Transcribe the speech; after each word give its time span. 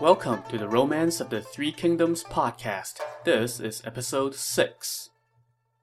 Welcome 0.00 0.42
to 0.48 0.58
the 0.58 0.68
Romance 0.68 1.20
of 1.20 1.30
the 1.30 1.42
Three 1.42 1.70
Kingdoms 1.70 2.24
podcast. 2.24 2.98
This 3.24 3.60
is 3.60 3.82
episode 3.84 4.34
6. 4.34 5.10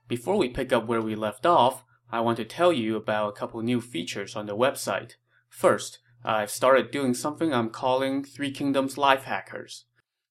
Before 0.08 0.36
we 0.36 0.50
pick 0.50 0.74
up 0.74 0.88
where 0.88 1.02
we 1.02 1.16
left 1.16 1.46
off, 1.46 1.83
I 2.12 2.19
want 2.19 2.37
to 2.37 2.44
tell 2.44 2.74
you 2.74 2.97
about 2.97 3.29
a 3.29 3.32
couple 3.33 3.62
new 3.62 3.79
features 3.79 4.36
on 4.36 4.47
the 4.47 4.58
website. 4.58 5.14
First, 5.47 6.00
I've 6.26 6.51
started 6.51 6.92
doing 6.92 7.14
something 7.14 7.54
I'm 7.54 7.69
calling 7.69 8.24
Three 8.24 8.51
Kingdoms 8.51 8.97
Life 8.97 9.24
Hackers. 9.24 9.86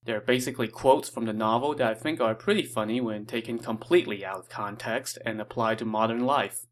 They're 0.04 0.20
basically 0.20 0.68
quotes 0.68 1.08
from 1.08 1.24
the 1.24 1.32
novel 1.32 1.74
that 1.76 1.86
I 1.90 1.94
think 1.94 2.20
are 2.20 2.34
pretty 2.34 2.64
funny 2.64 3.00
when 3.00 3.26
taken 3.26 3.58
completely 3.58 4.24
out 4.24 4.40
of 4.40 4.48
context 4.48 5.18
and 5.24 5.40
applied 5.40 5.78
to 5.78 5.84
modern 5.84 6.24
life. 6.24 6.66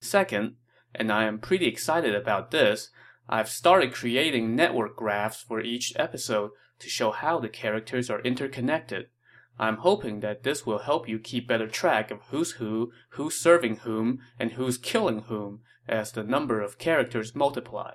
Second, 0.00 0.56
and 0.94 1.10
I 1.10 1.24
am 1.24 1.38
pretty 1.38 1.66
excited 1.66 2.14
about 2.14 2.50
this, 2.50 2.90
I've 3.28 3.48
started 3.48 3.94
creating 3.94 4.54
network 4.54 4.96
graphs 4.96 5.42
for 5.42 5.60
each 5.60 5.94
episode 5.96 6.50
to 6.78 6.88
show 6.88 7.10
how 7.10 7.38
the 7.38 7.48
characters 7.48 8.10
are 8.10 8.20
interconnected. 8.20 9.06
I'm 9.58 9.78
hoping 9.78 10.20
that 10.20 10.42
this 10.42 10.66
will 10.66 10.80
help 10.80 11.08
you 11.08 11.18
keep 11.18 11.48
better 11.48 11.68
track 11.68 12.10
of 12.10 12.20
who's 12.30 12.52
who, 12.52 12.92
who's 13.10 13.36
serving 13.36 13.76
whom, 13.78 14.18
and 14.38 14.52
who's 14.52 14.76
killing 14.76 15.22
whom 15.22 15.60
as 15.88 16.12
the 16.12 16.24
number 16.24 16.60
of 16.60 16.78
characters 16.78 17.34
multiply. 17.34 17.94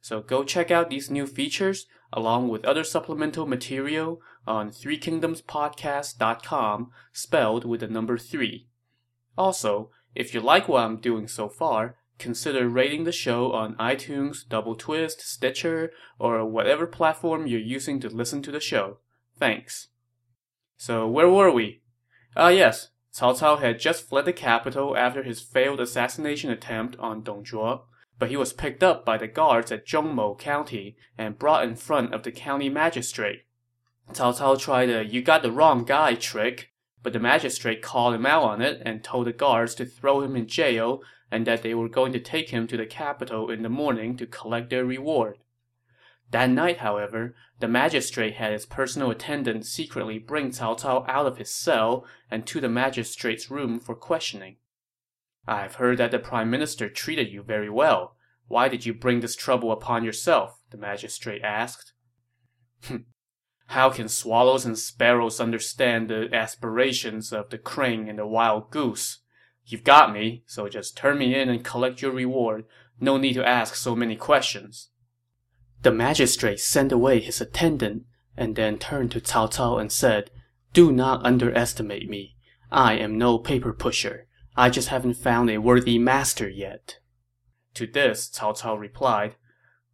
So 0.00 0.20
go 0.20 0.42
check 0.44 0.70
out 0.70 0.90
these 0.90 1.10
new 1.10 1.26
features 1.26 1.86
along 2.12 2.48
with 2.48 2.64
other 2.64 2.84
supplemental 2.84 3.46
material 3.46 4.20
on 4.46 4.70
threekingdomspodcast.com 4.70 6.90
spelled 7.12 7.64
with 7.64 7.80
the 7.80 7.88
number 7.88 8.16
3. 8.16 8.68
Also, 9.36 9.90
if 10.14 10.32
you 10.32 10.40
like 10.40 10.68
what 10.68 10.84
I'm 10.84 11.00
doing 11.00 11.26
so 11.26 11.48
far, 11.48 11.96
consider 12.18 12.68
rating 12.68 13.04
the 13.04 13.12
show 13.12 13.52
on 13.52 13.76
iTunes, 13.76 14.48
Double 14.48 14.74
Twist, 14.74 15.20
Stitcher, 15.20 15.90
or 16.18 16.44
whatever 16.44 16.86
platform 16.86 17.46
you're 17.46 17.60
using 17.60 18.00
to 18.00 18.08
listen 18.08 18.42
to 18.42 18.50
the 18.50 18.60
show. 18.60 18.98
Thanks. 19.38 19.88
So, 20.76 21.08
where 21.08 21.28
were 21.28 21.50
we? 21.50 21.82
Ah, 22.36 22.48
yes, 22.48 22.88
Cao 23.14 23.38
Cao 23.38 23.60
had 23.60 23.78
just 23.78 24.08
fled 24.08 24.24
the 24.24 24.32
capital 24.32 24.96
after 24.96 25.22
his 25.22 25.40
failed 25.40 25.80
assassination 25.80 26.50
attempt 26.50 26.96
on 26.98 27.22
Dong 27.22 27.44
Zhuo 27.44 27.82
but 28.18 28.30
he 28.30 28.36
was 28.36 28.52
picked 28.52 28.82
up 28.82 29.04
by 29.04 29.18
the 29.18 29.26
guards 29.26 29.72
at 29.72 29.86
Zhongmou 29.86 30.38
County 30.38 30.96
and 31.18 31.38
brought 31.38 31.64
in 31.64 31.76
front 31.76 32.14
of 32.14 32.22
the 32.22 32.32
county 32.32 32.68
magistrate. 32.68 33.42
Cao 34.12 34.38
Cao 34.38 34.58
tried 34.58 34.90
a 34.90 35.04
you 35.04 35.22
got 35.22 35.42
the 35.42 35.52
wrong 35.52 35.84
guy 35.84 36.14
trick, 36.14 36.70
but 37.04 37.12
the 37.12 37.20
magistrate 37.20 37.82
called 37.82 38.14
him 38.14 38.24
out 38.24 38.42
on 38.42 38.62
it 38.62 38.80
and 38.84 39.04
told 39.04 39.26
the 39.26 39.32
guards 39.32 39.74
to 39.74 39.84
throw 39.84 40.22
him 40.22 40.34
in 40.34 40.48
jail 40.48 41.02
and 41.30 41.46
that 41.46 41.62
they 41.62 41.74
were 41.74 41.88
going 41.88 42.12
to 42.14 42.18
take 42.18 42.48
him 42.48 42.66
to 42.66 42.78
the 42.78 42.86
capital 42.86 43.50
in 43.50 43.62
the 43.62 43.68
morning 43.68 44.16
to 44.16 44.26
collect 44.26 44.70
their 44.70 44.86
reward. 44.86 45.36
That 46.30 46.48
night, 46.48 46.78
however, 46.78 47.34
the 47.60 47.68
magistrate 47.68 48.36
had 48.36 48.52
his 48.52 48.64
personal 48.64 49.10
attendant 49.10 49.66
secretly 49.66 50.18
bring 50.18 50.50
Cao 50.50 50.80
Cao 50.80 51.04
out 51.06 51.26
of 51.26 51.36
his 51.36 51.54
cell 51.54 52.06
and 52.30 52.46
to 52.46 52.60
the 52.60 52.70
magistrate's 52.70 53.50
room 53.50 53.78
for 53.78 53.94
questioning. 53.94 54.56
I've 55.46 55.74
heard 55.74 55.98
that 55.98 56.10
the 56.10 56.18
prime 56.18 56.50
minister 56.50 56.88
treated 56.88 57.30
you 57.30 57.42
very 57.42 57.68
well. 57.68 58.16
Why 58.48 58.68
did 58.68 58.86
you 58.86 58.94
bring 58.94 59.20
this 59.20 59.36
trouble 59.36 59.70
upon 59.70 60.04
yourself? 60.04 60.60
the 60.70 60.78
magistrate 60.78 61.42
asked. 61.42 61.92
Hm, 62.84 63.06
How 63.66 63.90
can 63.90 64.08
swallows 64.08 64.64
and 64.64 64.78
sparrows 64.78 65.40
understand 65.40 66.08
the 66.08 66.28
aspirations 66.32 67.32
of 67.32 67.50
the 67.50 67.58
crane 67.58 68.08
and 68.08 68.18
the 68.18 68.26
wild 68.26 68.70
goose? 68.70 69.20
You've 69.66 69.84
got 69.84 70.12
me, 70.12 70.44
so 70.46 70.68
just 70.68 70.96
turn 70.96 71.18
me 71.18 71.34
in 71.34 71.48
and 71.48 71.64
collect 71.64 72.02
your 72.02 72.12
reward. 72.12 72.66
No 73.00 73.16
need 73.16 73.32
to 73.34 73.48
ask 73.48 73.74
so 73.74 73.96
many 73.96 74.16
questions. 74.16 74.90
The 75.82 75.90
magistrate 75.90 76.60
sent 76.60 76.92
away 76.92 77.20
his 77.20 77.40
attendant 77.40 78.04
and 78.36 78.56
then 78.56 78.78
turned 78.78 79.12
to 79.12 79.20
Cao 79.20 79.50
Cao 79.50 79.80
and 79.80 79.90
said, 79.90 80.30
Do 80.72 80.92
not 80.92 81.24
underestimate 81.24 82.08
me. 82.08 82.36
I 82.70 82.94
am 82.94 83.18
no 83.18 83.38
paper 83.38 83.72
pusher. 83.72 84.26
I 84.56 84.70
just 84.70 84.88
haven't 84.88 85.14
found 85.14 85.50
a 85.50 85.58
worthy 85.58 85.98
master 85.98 86.48
yet. 86.48 86.98
To 87.74 87.86
this, 87.86 88.28
Cao 88.28 88.56
Cao 88.56 88.78
replied, 88.78 89.36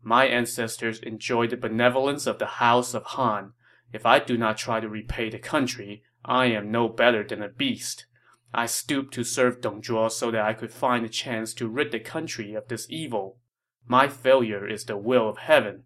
My 0.03 0.27
ancestors 0.27 1.01
enjoyed 1.01 1.51
the 1.51 1.57
benevolence 1.57 2.27
of 2.27 2.39
the 2.39 2.47
House 2.47 2.95
of 2.95 3.05
Han. 3.05 3.53
If 3.93 4.07
I 4.07 4.19
do 4.21 4.37
not 4.37 4.57
try 4.57 4.81
to 4.81 4.89
repay 4.89 5.31
the 5.31 5.39
country, 5.39 6.03
I 6.25 6.47
am 6.47 6.71
no 6.71 6.89
better 6.89 7.25
than 7.25 7.43
a 7.43 7.49
beast. 7.49 8.07
I 8.53 8.67
stooped 8.67 9.15
to 9.15 9.25
serve 9.25 9.61
Dong 9.61 9.83
Zhuo 9.83 10.11
so 10.11 10.31
that 10.31 10.45
I 10.45 10.55
could 10.55 10.73
find 10.73 11.05
a 11.05 11.09
chance 11.09 11.55
to 11.55 11.69
rid 11.69 11.93
the 11.93 12.01
country 12.01 12.55
of 12.55 12.69
this 12.69 12.87
evil. 12.91 13.39
My 13.87 14.09
failure 14.09 14.67
is 14.67 14.85
the 14.85 14.97
will 14.97 15.29
of 15.29 15.39
heaven. 15.39 15.85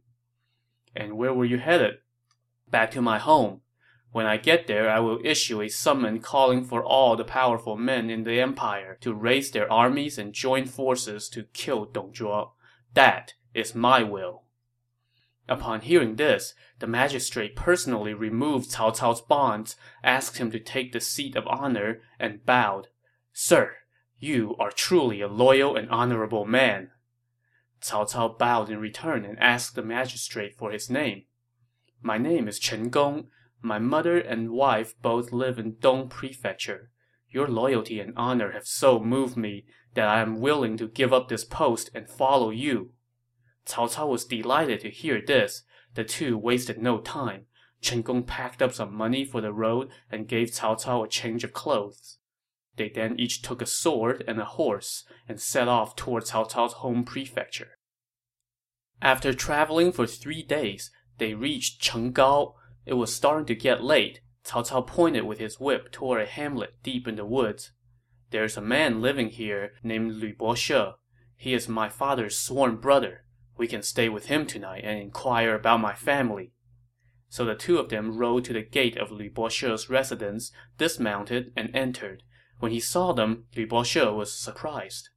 And 0.94 1.16
where 1.16 1.34
were 1.34 1.44
you 1.44 1.58
headed? 1.58 1.96
Back 2.70 2.90
to 2.92 3.02
my 3.02 3.18
home. 3.18 3.60
When 4.12 4.26
I 4.26 4.36
get 4.36 4.68
there, 4.68 4.88
I 4.88 5.00
will 5.00 5.18
issue 5.24 5.60
a 5.60 5.68
summon 5.68 6.20
calling 6.20 6.64
for 6.64 6.84
all 6.84 7.16
the 7.16 7.24
powerful 7.24 7.76
men 7.76 8.10
in 8.10 8.24
the 8.24 8.40
empire 8.40 8.96
to 9.00 9.12
raise 9.12 9.50
their 9.50 9.70
armies 9.70 10.18
and 10.18 10.32
join 10.32 10.66
forces 10.66 11.28
to 11.30 11.44
kill 11.52 11.84
Dong 11.84 12.12
Zhuo. 12.12 12.52
That 12.94 13.34
is 13.54 13.74
my 13.74 14.02
will. 14.04 14.43
Upon 15.48 15.82
hearing 15.82 16.16
this, 16.16 16.54
the 16.78 16.86
magistrate 16.86 17.54
personally 17.54 18.14
removed 18.14 18.70
Cao 18.70 18.96
Cao's 18.96 19.20
bonds, 19.20 19.76
asked 20.02 20.38
him 20.38 20.50
to 20.50 20.58
take 20.58 20.92
the 20.92 21.00
seat 21.00 21.36
of 21.36 21.46
honor, 21.46 22.00
and 22.18 22.44
bowed. 22.46 22.88
Sir, 23.32 23.76
you 24.18 24.56
are 24.58 24.70
truly 24.70 25.20
a 25.20 25.28
loyal 25.28 25.76
and 25.76 25.90
honorable 25.90 26.46
man. 26.46 26.90
Cao 27.82 28.10
Cao 28.10 28.38
bowed 28.38 28.70
in 28.70 28.78
return 28.78 29.24
and 29.26 29.38
asked 29.38 29.74
the 29.74 29.82
magistrate 29.82 30.56
for 30.56 30.70
his 30.70 30.88
name. 30.88 31.24
My 32.00 32.16
name 32.16 32.48
is 32.48 32.58
Chen 32.58 32.88
Gong. 32.88 33.28
My 33.60 33.78
mother 33.78 34.18
and 34.18 34.50
wife 34.50 34.94
both 35.02 35.32
live 35.32 35.58
in 35.58 35.76
Dong 35.78 36.08
Prefecture. 36.08 36.90
Your 37.28 37.48
loyalty 37.48 38.00
and 38.00 38.14
honor 38.16 38.52
have 38.52 38.66
so 38.66 38.98
moved 38.98 39.36
me 39.36 39.66
that 39.94 40.08
I 40.08 40.20
am 40.20 40.40
willing 40.40 40.76
to 40.78 40.88
give 40.88 41.12
up 41.12 41.28
this 41.28 41.44
post 41.44 41.90
and 41.94 42.08
follow 42.08 42.50
you. 42.50 42.92
Cao 43.66 43.92
Cao 43.94 44.08
was 44.08 44.24
delighted 44.24 44.80
to 44.80 44.90
hear 44.90 45.20
this. 45.20 45.62
The 45.94 46.04
two 46.04 46.36
wasted 46.36 46.80
no 46.80 46.98
time. 46.98 47.46
Chen 47.80 48.02
Gong 48.02 48.22
packed 48.24 48.62
up 48.62 48.72
some 48.72 48.94
money 48.94 49.24
for 49.24 49.40
the 49.40 49.52
road 49.52 49.90
and 50.10 50.28
gave 50.28 50.50
Cao 50.50 50.82
Cao 50.82 51.04
a 51.04 51.08
change 51.08 51.44
of 51.44 51.52
clothes. 51.52 52.18
They 52.76 52.88
then 52.88 53.18
each 53.18 53.42
took 53.42 53.62
a 53.62 53.66
sword 53.66 54.24
and 54.26 54.40
a 54.40 54.44
horse 54.44 55.04
and 55.28 55.40
set 55.40 55.68
off 55.68 55.94
toward 55.94 56.24
Cao 56.24 56.50
Cao's 56.50 56.74
home 56.74 57.04
prefecture. 57.04 57.78
After 59.00 59.32
traveling 59.32 59.92
for 59.92 60.06
three 60.06 60.42
days, 60.42 60.90
they 61.18 61.34
reached 61.34 61.82
Chenggao, 61.82 62.54
it 62.86 62.94
was 62.94 63.14
starting 63.14 63.46
to 63.46 63.54
get 63.54 63.84
late. 63.84 64.20
Cao 64.44 64.68
Cao 64.68 64.86
pointed 64.86 65.24
with 65.24 65.38
his 65.38 65.60
whip 65.60 65.92
toward 65.92 66.22
a 66.22 66.26
hamlet 66.26 66.74
deep 66.82 67.06
in 67.06 67.16
the 67.16 67.24
woods. 67.24 67.72
There's 68.30 68.56
a 68.56 68.62
man 68.62 69.00
living 69.00 69.28
here 69.28 69.72
named 69.82 70.12
Lu 70.12 70.34
Bo 70.34 70.54
He 71.36 71.54
is 71.54 71.68
my 71.68 71.88
father's 71.88 72.36
sworn 72.36 72.76
brother. 72.76 73.23
We 73.56 73.66
can 73.68 73.82
stay 73.82 74.08
with 74.08 74.26
him 74.26 74.46
tonight 74.46 74.82
and 74.84 74.98
inquire 74.98 75.54
about 75.54 75.80
my 75.80 75.94
family. 75.94 76.52
So 77.28 77.44
the 77.44 77.54
two 77.54 77.78
of 77.78 77.88
them 77.88 78.16
rode 78.16 78.44
to 78.44 78.52
the 78.52 78.62
gate 78.62 78.96
of 78.96 79.10
Lu 79.10 79.30
Bo's 79.30 79.90
residence, 79.90 80.52
dismounted, 80.78 81.52
and 81.56 81.74
entered. 81.74 82.22
When 82.60 82.72
he 82.72 82.80
saw 82.80 83.12
them, 83.12 83.46
Lu 83.56 83.66
Bo 83.66 83.82
was 84.14 84.32
surprised. 84.32 85.08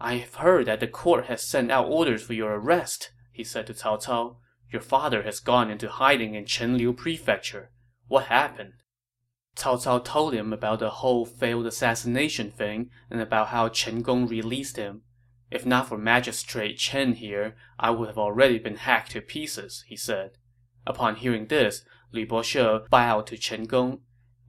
I 0.00 0.16
have 0.16 0.34
heard 0.36 0.66
that 0.66 0.80
the 0.80 0.86
court 0.86 1.26
has 1.26 1.42
sent 1.42 1.70
out 1.70 1.88
orders 1.88 2.22
for 2.22 2.34
your 2.34 2.54
arrest, 2.54 3.12
he 3.32 3.44
said 3.44 3.66
to 3.68 3.74
Cao 3.74 4.02
Cao. 4.04 4.36
Your 4.70 4.82
father 4.82 5.22
has 5.22 5.40
gone 5.40 5.70
into 5.70 5.88
hiding 5.88 6.34
in 6.34 6.44
Chenliu 6.44 6.94
Prefecture. 6.94 7.70
What 8.08 8.26
happened? 8.26 8.74
Cao 9.56 9.82
Cao 9.82 10.04
told 10.04 10.34
him 10.34 10.52
about 10.52 10.80
the 10.80 10.90
whole 10.90 11.24
failed 11.24 11.66
assassination 11.66 12.50
thing 12.50 12.90
and 13.08 13.20
about 13.20 13.48
how 13.48 13.70
Chen 13.70 14.02
Gong 14.02 14.26
released 14.26 14.76
him. 14.76 15.02
If 15.50 15.64
not 15.64 15.88
for 15.88 15.96
Magistrate 15.96 16.76
Chen 16.76 17.14
here, 17.14 17.56
I 17.78 17.90
would 17.90 18.08
have 18.08 18.18
already 18.18 18.58
been 18.58 18.76
hacked 18.76 19.12
to 19.12 19.20
pieces, 19.20 19.84
he 19.86 19.96
said. 19.96 20.38
Upon 20.86 21.16
hearing 21.16 21.46
this, 21.46 21.84
Lu 22.12 22.26
Boshe 22.26 22.88
bowed 22.90 23.26
to 23.28 23.36
Chen 23.36 23.64
Gong. 23.64 24.00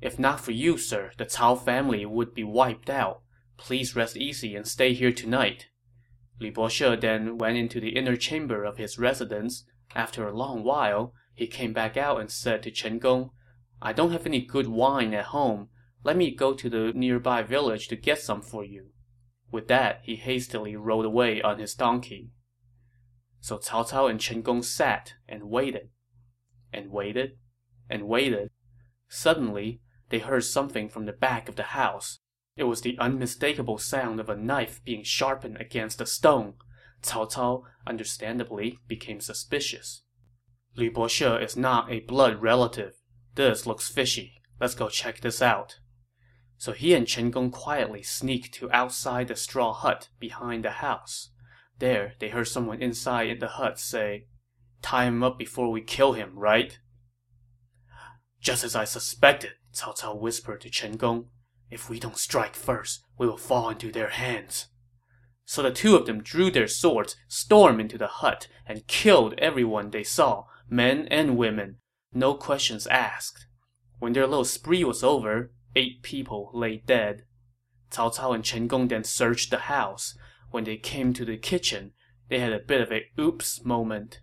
If 0.01 0.17
not 0.17 0.39
for 0.39 0.51
you, 0.51 0.77
sir, 0.77 1.11
the 1.17 1.25
Cao 1.25 1.55
family 1.63 2.05
would 2.05 2.33
be 2.33 2.43
wiped 2.43 2.89
out. 2.89 3.21
Please 3.57 3.95
rest 3.95 4.17
easy 4.17 4.55
and 4.55 4.67
stay 4.67 4.93
here 4.93 5.11
tonight. 5.11 5.67
Lu 6.39 6.51
Boshe 6.51 6.99
then 7.01 7.37
went 7.37 7.57
into 7.57 7.79
the 7.79 7.95
inner 7.95 8.15
chamber 8.15 8.63
of 8.63 8.77
his 8.77 8.99
residence, 8.99 9.65
after 9.95 10.27
a 10.27 10.35
long 10.35 10.63
while, 10.63 11.13
he 11.33 11.47
came 11.47 11.73
back 11.73 11.97
out 11.97 12.19
and 12.19 12.29
said 12.31 12.61
to 12.63 12.71
Chen 12.71 12.99
Gong, 12.99 13.31
I 13.81 13.93
don't 13.93 14.11
have 14.11 14.25
any 14.25 14.41
good 14.41 14.67
wine 14.67 15.13
at 15.13 15.25
home. 15.25 15.69
Let 16.03 16.17
me 16.17 16.31
go 16.31 16.53
to 16.53 16.69
the 16.69 16.91
nearby 16.93 17.43
village 17.43 17.87
to 17.87 17.95
get 17.95 18.19
some 18.19 18.41
for 18.41 18.63
you. 18.63 18.89
With 19.51 19.67
that, 19.67 20.01
he 20.03 20.15
hastily 20.15 20.75
rode 20.75 21.05
away 21.05 21.41
on 21.41 21.59
his 21.59 21.73
donkey. 21.73 22.31
So 23.39 23.57
Cao 23.57 23.89
Cao 23.89 24.09
and 24.09 24.19
Chen 24.19 24.41
Gong 24.41 24.63
sat 24.63 25.13
and 25.27 25.43
waited, 25.43 25.89
and 26.73 26.91
waited, 26.91 27.37
and 27.89 28.07
waited. 28.07 28.49
Suddenly, 29.07 29.81
they 30.09 30.19
heard 30.19 30.43
something 30.43 30.89
from 30.89 31.05
the 31.05 31.13
back 31.13 31.47
of 31.47 31.55
the 31.55 31.63
house. 31.63 32.19
It 32.55 32.63
was 32.63 32.81
the 32.81 32.97
unmistakable 32.99 33.77
sound 33.77 34.19
of 34.19 34.29
a 34.29 34.35
knife 34.35 34.83
being 34.83 35.03
sharpened 35.03 35.57
against 35.61 36.01
a 36.01 36.05
stone. 36.05 36.55
Cao 37.01 37.31
Cao, 37.31 37.63
understandably, 37.85 38.79
became 38.87 39.21
suspicious. 39.21 40.03
Lu 40.75 40.91
Boshe 40.91 41.43
is 41.43 41.55
not 41.55 41.91
a 41.91 42.01
blood 42.01 42.41
relative. 42.41 42.95
This 43.35 43.65
looks 43.65 43.87
fishy. 43.87 44.41
Let's 44.59 44.75
go 44.75 44.89
check 44.89 45.21
this 45.21 45.41
out. 45.41 45.79
So 46.57 46.71
he 46.71 46.93
and 46.93 47.07
Chen 47.07 47.29
Gong 47.29 47.51
quietly 47.51 48.01
sneaked 48.01 48.53
to 48.55 48.71
outside 48.71 49.27
the 49.27 49.35
straw 49.35 49.73
hut 49.73 50.09
behind 50.19 50.65
the 50.65 50.71
house. 50.71 51.29
There, 51.79 52.13
they 52.19 52.29
heard 52.29 52.47
someone 52.47 52.81
inside 52.81 53.29
in 53.29 53.39
the 53.39 53.47
hut 53.47 53.79
say, 53.79 54.25
Tie 54.81 55.05
him 55.05 55.23
up 55.23 55.37
before 55.37 55.71
we 55.71 55.81
kill 55.81 56.13
him, 56.13 56.37
right? 56.37 56.79
Just 58.41 58.63
as 58.63 58.75
I 58.75 58.85
suspected, 58.85 59.51
Cao 59.73 59.97
Cao 59.99 60.19
whispered 60.19 60.61
to 60.61 60.69
Chen 60.69 60.93
Gong. 60.93 61.27
If 61.69 61.89
we 61.89 61.99
don't 61.99 62.17
strike 62.17 62.55
first, 62.55 63.03
we 63.17 63.27
will 63.27 63.37
fall 63.37 63.69
into 63.69 63.91
their 63.91 64.09
hands. 64.09 64.67
So 65.45 65.61
the 65.61 65.71
two 65.71 65.95
of 65.95 66.05
them 66.05 66.23
drew 66.23 66.49
their 66.49 66.67
swords, 66.67 67.15
stormed 67.27 67.81
into 67.81 67.97
the 67.97 68.07
hut, 68.07 68.47
and 68.65 68.87
killed 68.87 69.33
everyone 69.37 69.91
they 69.91 70.03
saw, 70.03 70.45
men 70.69 71.07
and 71.09 71.37
women, 71.37 71.77
no 72.13 72.33
questions 72.33 72.87
asked. 72.87 73.47
When 73.99 74.13
their 74.13 74.27
little 74.27 74.45
spree 74.45 74.83
was 74.83 75.03
over, 75.03 75.51
eight 75.77 76.01
people 76.01 76.49
lay 76.53 76.77
dead. 76.85 77.23
Cao 77.91 78.13
Cao 78.13 78.33
and 78.33 78.43
Chen 78.43 78.67
Gong 78.67 78.87
then 78.87 79.03
searched 79.03 79.51
the 79.51 79.59
house. 79.59 80.17
When 80.49 80.63
they 80.63 80.77
came 80.77 81.13
to 81.13 81.23
the 81.23 81.37
kitchen, 81.37 81.91
they 82.29 82.39
had 82.39 82.51
a 82.51 82.59
bit 82.59 82.81
of 82.81 82.91
a 82.91 83.05
oops 83.19 83.63
moment. 83.63 84.21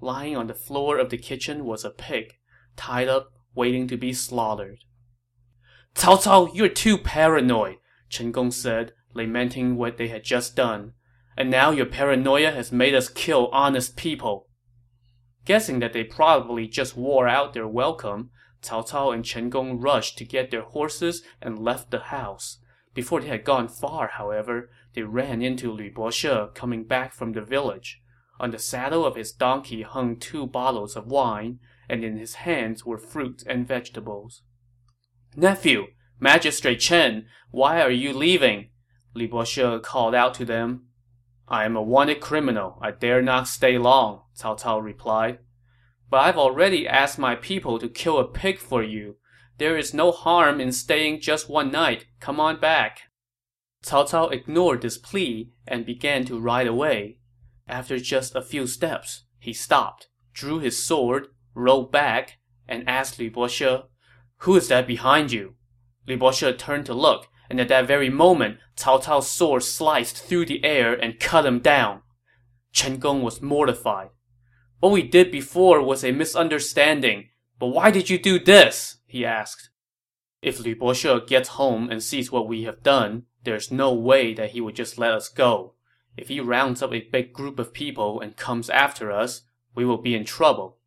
Lying 0.00 0.36
on 0.36 0.46
the 0.46 0.54
floor 0.54 0.98
of 0.98 1.10
the 1.10 1.18
kitchen 1.18 1.64
was 1.64 1.84
a 1.84 1.90
pig, 1.90 2.34
tied 2.76 3.08
up, 3.08 3.32
waiting 3.54 3.88
to 3.88 3.96
be 3.96 4.12
slaughtered. 4.12 4.78
Cao 5.94 6.22
Cao, 6.22 6.54
you're 6.54 6.68
too 6.68 6.98
paranoid, 6.98 7.76
Chen 8.08 8.30
Gong 8.30 8.52
said, 8.52 8.92
lamenting 9.12 9.76
what 9.76 9.96
they 9.96 10.08
had 10.08 10.22
just 10.22 10.54
done. 10.54 10.92
And 11.36 11.50
now 11.50 11.70
your 11.70 11.86
paranoia 11.86 12.52
has 12.52 12.70
made 12.70 12.94
us 12.94 13.08
kill 13.08 13.48
honest 13.48 13.96
people. 13.96 14.48
Guessing 15.44 15.80
that 15.80 15.92
they 15.92 16.04
probably 16.04 16.68
just 16.68 16.96
wore 16.96 17.26
out 17.26 17.54
their 17.54 17.66
welcome, 17.66 18.30
Cao 18.66 18.88
Cao 18.88 19.14
and 19.14 19.24
Chen 19.24 19.48
Gong 19.48 19.80
rushed 19.80 20.18
to 20.18 20.24
get 20.24 20.50
their 20.50 20.62
horses 20.62 21.22
and 21.40 21.58
left 21.58 21.90
the 21.90 22.00
house. 22.00 22.58
Before 22.94 23.20
they 23.20 23.28
had 23.28 23.44
gone 23.44 23.68
far, 23.68 24.08
however, 24.08 24.70
they 24.94 25.02
ran 25.02 25.42
into 25.42 25.70
Lu 25.70 25.90
Boshe 25.90 26.54
coming 26.54 26.84
back 26.84 27.12
from 27.12 27.32
the 27.32 27.42
village. 27.42 28.00
On 28.40 28.50
the 28.50 28.58
saddle 28.58 29.04
of 29.04 29.16
his 29.16 29.32
donkey 29.32 29.82
hung 29.82 30.16
two 30.16 30.46
bottles 30.46 30.96
of 30.96 31.06
wine, 31.06 31.60
and 31.88 32.02
in 32.02 32.16
his 32.16 32.34
hands 32.34 32.84
were 32.84 32.98
fruits 32.98 33.44
and 33.46 33.68
vegetables. 33.68 34.42
Nephew, 35.36 35.86
Magistrate 36.18 36.80
Chen, 36.80 37.26
why 37.50 37.80
are 37.80 37.90
you 37.90 38.12
leaving? 38.12 38.70
Lu 39.14 39.28
Boshe 39.28 39.82
called 39.82 40.14
out 40.14 40.34
to 40.34 40.44
them. 40.44 40.86
I 41.48 41.64
am 41.64 41.76
a 41.76 41.82
wanted 41.82 42.20
criminal. 42.20 42.78
I 42.82 42.90
dare 42.90 43.22
not 43.22 43.46
stay 43.46 43.78
long, 43.78 44.22
Cao 44.38 44.58
Cao 44.58 44.82
replied. 44.82 45.38
But 46.08 46.18
I've 46.18 46.38
already 46.38 46.86
asked 46.86 47.18
my 47.18 47.34
people 47.34 47.78
to 47.78 47.88
kill 47.88 48.18
a 48.18 48.28
pig 48.28 48.58
for 48.58 48.82
you. 48.82 49.16
There 49.58 49.76
is 49.76 49.94
no 49.94 50.12
harm 50.12 50.60
in 50.60 50.72
staying 50.72 51.20
just 51.20 51.48
one 51.48 51.70
night. 51.70 52.06
Come 52.20 52.38
on 52.38 52.60
back. 52.60 53.00
Cao 53.84 54.08
Cao 54.08 54.32
ignored 54.32 54.82
this 54.82 54.98
plea 54.98 55.52
and 55.66 55.86
began 55.86 56.24
to 56.26 56.40
ride 56.40 56.66
away. 56.66 57.18
After 57.68 57.98
just 57.98 58.34
a 58.34 58.42
few 58.42 58.66
steps, 58.66 59.24
he 59.38 59.52
stopped, 59.52 60.08
drew 60.32 60.58
his 60.58 60.84
sword, 60.84 61.28
rode 61.54 61.90
back, 61.90 62.38
and 62.68 62.88
asked 62.88 63.18
Lu 63.18 63.30
Boshe, 63.30 63.84
Who 64.38 64.56
is 64.56 64.68
that 64.68 64.86
behind 64.86 65.32
you? 65.32 65.54
Lu 66.06 66.16
Boshe 66.16 66.56
turned 66.58 66.86
to 66.86 66.94
look, 66.94 67.28
and 67.48 67.60
at 67.60 67.68
that 67.68 67.86
very 67.86 68.10
moment, 68.10 68.58
Cao 68.76 69.02
Cao's 69.02 69.28
sword 69.28 69.62
sliced 69.62 70.18
through 70.18 70.46
the 70.46 70.64
air 70.64 70.92
and 70.94 71.20
cut 71.20 71.46
him 71.46 71.60
down. 71.60 72.02
Chen 72.72 72.98
Gong 72.98 73.22
was 73.22 73.40
mortified. 73.40 74.10
What 74.80 74.92
we 74.92 75.02
did 75.02 75.30
before 75.30 75.82
was 75.82 76.04
a 76.04 76.12
misunderstanding, 76.12 77.28
but 77.58 77.68
why 77.68 77.90
did 77.90 78.10
you 78.10 78.18
do 78.18 78.38
this? 78.38 78.98
he 79.06 79.24
asked. 79.24 79.70
If 80.42 80.60
Lu 80.60 81.20
gets 81.26 81.48
home 81.50 81.90
and 81.90 82.02
sees 82.02 82.30
what 82.30 82.46
we 82.46 82.64
have 82.64 82.82
done, 82.82 83.24
there's 83.44 83.72
no 83.72 83.92
way 83.92 84.34
that 84.34 84.50
he 84.50 84.60
would 84.60 84.76
just 84.76 84.98
let 84.98 85.12
us 85.12 85.28
go. 85.28 85.74
If 86.16 86.28
he 86.28 86.40
rounds 86.40 86.82
up 86.82 86.92
a 86.92 87.08
big 87.10 87.32
group 87.32 87.58
of 87.58 87.72
people 87.72 88.20
and 88.20 88.36
comes 88.36 88.70
after 88.70 89.10
us, 89.10 89.42
we 89.74 89.84
will 89.84 89.98
be 89.98 90.14
in 90.14 90.24
trouble. 90.24 90.78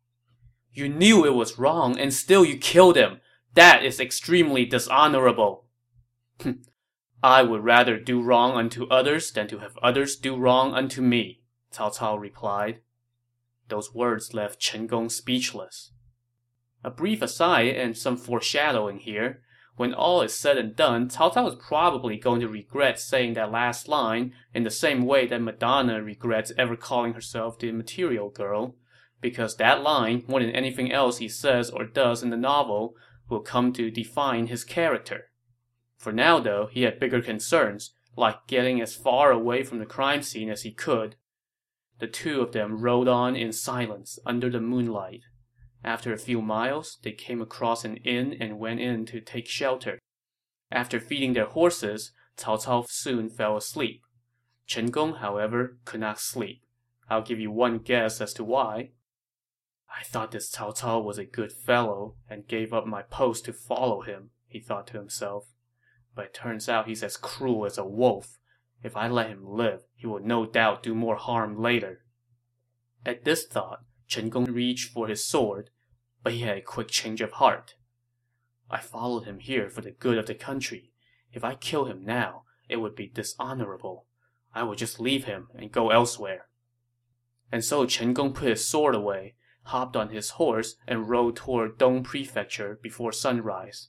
You 0.72 0.88
knew 0.88 1.24
it 1.24 1.34
was 1.34 1.58
wrong 1.58 1.98
and 1.98 2.14
still 2.14 2.44
you 2.44 2.56
killed 2.56 2.96
him. 2.96 3.20
That 3.54 3.84
is 3.84 3.98
extremely 3.98 4.64
dishonorable. 4.64 5.66
I 7.22 7.42
would 7.42 7.64
rather 7.64 7.98
do 7.98 8.22
wrong 8.22 8.52
unto 8.52 8.86
others 8.86 9.30
than 9.32 9.48
to 9.48 9.58
have 9.58 9.76
others 9.82 10.16
do 10.16 10.36
wrong 10.36 10.74
unto 10.74 11.02
me, 11.02 11.42
Cao 11.72 11.96
Cao 11.96 12.18
replied. 12.18 12.80
Those 13.70 13.94
words 13.94 14.34
left 14.34 14.60
Chen 14.60 14.86
Gong 14.86 15.08
speechless. 15.08 15.92
A 16.82 16.90
brief 16.90 17.22
aside 17.22 17.68
and 17.76 17.96
some 17.96 18.16
foreshadowing 18.16 18.98
here. 18.98 19.42
When 19.76 19.94
all 19.94 20.20
is 20.20 20.34
said 20.34 20.58
and 20.58 20.76
done, 20.76 21.08
Cao 21.08 21.32
Cao 21.32 21.48
is 21.48 21.54
probably 21.54 22.18
going 22.18 22.40
to 22.40 22.48
regret 22.48 22.98
saying 22.98 23.34
that 23.34 23.50
last 23.50 23.88
line 23.88 24.34
in 24.52 24.64
the 24.64 24.70
same 24.70 25.06
way 25.06 25.26
that 25.26 25.40
Madonna 25.40 26.02
regrets 26.02 26.52
ever 26.58 26.76
calling 26.76 27.14
herself 27.14 27.58
the 27.58 27.72
material 27.72 28.28
girl, 28.28 28.74
because 29.22 29.56
that 29.56 29.82
line, 29.82 30.24
more 30.26 30.40
than 30.40 30.50
anything 30.50 30.92
else 30.92 31.18
he 31.18 31.28
says 31.28 31.70
or 31.70 31.84
does 31.84 32.22
in 32.22 32.30
the 32.30 32.36
novel, 32.36 32.94
will 33.30 33.40
come 33.40 33.72
to 33.72 33.90
define 33.90 34.48
his 34.48 34.64
character. 34.64 35.30
For 35.96 36.12
now, 36.12 36.40
though, 36.40 36.68
he 36.70 36.82
had 36.82 37.00
bigger 37.00 37.22
concerns, 37.22 37.94
like 38.16 38.46
getting 38.46 38.80
as 38.80 38.94
far 38.94 39.30
away 39.30 39.62
from 39.62 39.78
the 39.78 39.86
crime 39.86 40.22
scene 40.22 40.50
as 40.50 40.62
he 40.62 40.72
could. 40.72 41.16
The 42.00 42.08
two 42.08 42.40
of 42.40 42.52
them 42.52 42.80
rode 42.80 43.08
on 43.08 43.36
in 43.36 43.52
silence 43.52 44.18
under 44.24 44.48
the 44.48 44.60
moonlight. 44.60 45.20
After 45.84 46.12
a 46.12 46.18
few 46.18 46.40
miles, 46.40 46.98
they 47.02 47.12
came 47.12 47.42
across 47.42 47.84
an 47.84 47.98
inn 47.98 48.34
and 48.40 48.58
went 48.58 48.80
in 48.80 49.04
to 49.06 49.20
take 49.20 49.46
shelter. 49.46 49.98
After 50.72 50.98
feeding 50.98 51.34
their 51.34 51.46
horses, 51.46 52.12
Cao 52.36 52.56
Cao 52.64 52.86
soon 52.88 53.28
fell 53.28 53.56
asleep. 53.56 54.02
Chen 54.66 54.86
Gong, 54.86 55.16
however, 55.16 55.78
could 55.84 56.00
not 56.00 56.18
sleep. 56.18 56.62
I'll 57.10 57.22
give 57.22 57.38
you 57.38 57.50
one 57.50 57.78
guess 57.78 58.20
as 58.20 58.32
to 58.34 58.44
why. 58.44 58.92
I 59.90 60.04
thought 60.04 60.30
this 60.30 60.50
Cao 60.50 60.72
Cao 60.72 61.04
was 61.04 61.18
a 61.18 61.24
good 61.24 61.52
fellow 61.52 62.16
and 62.30 62.48
gave 62.48 62.72
up 62.72 62.86
my 62.86 63.02
post 63.02 63.44
to 63.44 63.52
follow 63.52 64.00
him, 64.02 64.30
he 64.46 64.60
thought 64.60 64.86
to 64.88 64.98
himself. 64.98 65.48
But 66.14 66.26
it 66.26 66.34
turns 66.34 66.68
out 66.68 66.86
he's 66.86 67.02
as 67.02 67.18
cruel 67.18 67.66
as 67.66 67.76
a 67.76 67.84
wolf. 67.84 68.38
If 68.82 68.96
I 68.96 69.08
let 69.08 69.28
him 69.28 69.46
live, 69.46 69.82
he 69.94 70.06
will 70.06 70.20
no 70.20 70.46
doubt 70.46 70.82
do 70.82 70.94
more 70.94 71.16
harm 71.16 71.60
later. 71.60 72.04
At 73.04 73.24
this 73.24 73.46
thought, 73.46 73.84
Chen 74.06 74.28
Gong 74.28 74.46
reached 74.46 74.92
for 74.92 75.06
his 75.06 75.24
sword, 75.24 75.70
but 76.22 76.32
he 76.32 76.40
had 76.40 76.56
a 76.56 76.62
quick 76.62 76.88
change 76.88 77.20
of 77.20 77.32
heart. 77.32 77.74
I 78.70 78.80
followed 78.80 79.24
him 79.24 79.38
here 79.40 79.68
for 79.68 79.80
the 79.80 79.90
good 79.90 80.18
of 80.18 80.26
the 80.26 80.34
country. 80.34 80.92
If 81.32 81.44
I 81.44 81.54
kill 81.54 81.84
him 81.86 82.04
now, 82.04 82.44
it 82.68 82.76
would 82.76 82.94
be 82.94 83.08
dishonorable. 83.08 84.06
I 84.54 84.62
will 84.62 84.74
just 84.74 85.00
leave 85.00 85.24
him 85.24 85.48
and 85.54 85.72
go 85.72 85.90
elsewhere. 85.90 86.46
And 87.52 87.64
so 87.64 87.86
Chen 87.86 88.14
Gong 88.14 88.32
put 88.32 88.48
his 88.48 88.66
sword 88.66 88.94
away, 88.94 89.34
hopped 89.64 89.96
on 89.96 90.10
his 90.10 90.30
horse, 90.30 90.76
and 90.86 91.08
rode 91.08 91.36
toward 91.36 91.78
Dong 91.78 92.02
Prefecture 92.02 92.78
before 92.82 93.12
sunrise. 93.12 93.88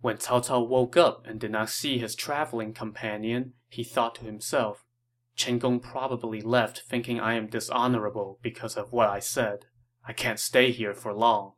When 0.00 0.18
Cao 0.18 0.46
Cao 0.46 0.68
woke 0.68 0.96
up 0.96 1.26
and 1.26 1.40
did 1.40 1.50
not 1.50 1.70
see 1.70 1.98
his 1.98 2.14
traveling 2.14 2.74
companion, 2.74 3.54
he 3.74 3.84
thought 3.84 4.14
to 4.16 4.24
himself, 4.24 4.84
Chen 5.36 5.58
Gong 5.58 5.80
probably 5.80 6.40
left 6.40 6.80
thinking 6.80 7.18
I 7.18 7.34
am 7.34 7.48
dishonorable 7.48 8.38
because 8.42 8.76
of 8.76 8.92
what 8.92 9.08
I 9.08 9.18
said. 9.18 9.66
I 10.06 10.12
can't 10.12 10.38
stay 10.38 10.70
here 10.70 10.94
for 10.94 11.12
long. 11.12 11.54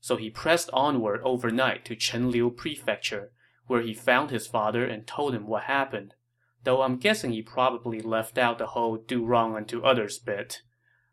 So 0.00 0.16
he 0.16 0.30
pressed 0.30 0.70
onward 0.72 1.20
overnight 1.22 1.84
to 1.86 1.96
Chenliu 1.96 2.56
Prefecture, 2.56 3.32
where 3.66 3.82
he 3.82 3.94
found 3.94 4.30
his 4.30 4.46
father 4.46 4.84
and 4.84 5.06
told 5.06 5.34
him 5.34 5.46
what 5.46 5.64
happened. 5.64 6.14
Though 6.62 6.82
I'm 6.82 6.96
guessing 6.96 7.32
he 7.32 7.42
probably 7.42 8.00
left 8.00 8.38
out 8.38 8.58
the 8.58 8.68
whole 8.68 8.96
do 8.96 9.24
wrong 9.24 9.54
unto 9.54 9.82
others 9.82 10.18
bit. 10.18 10.62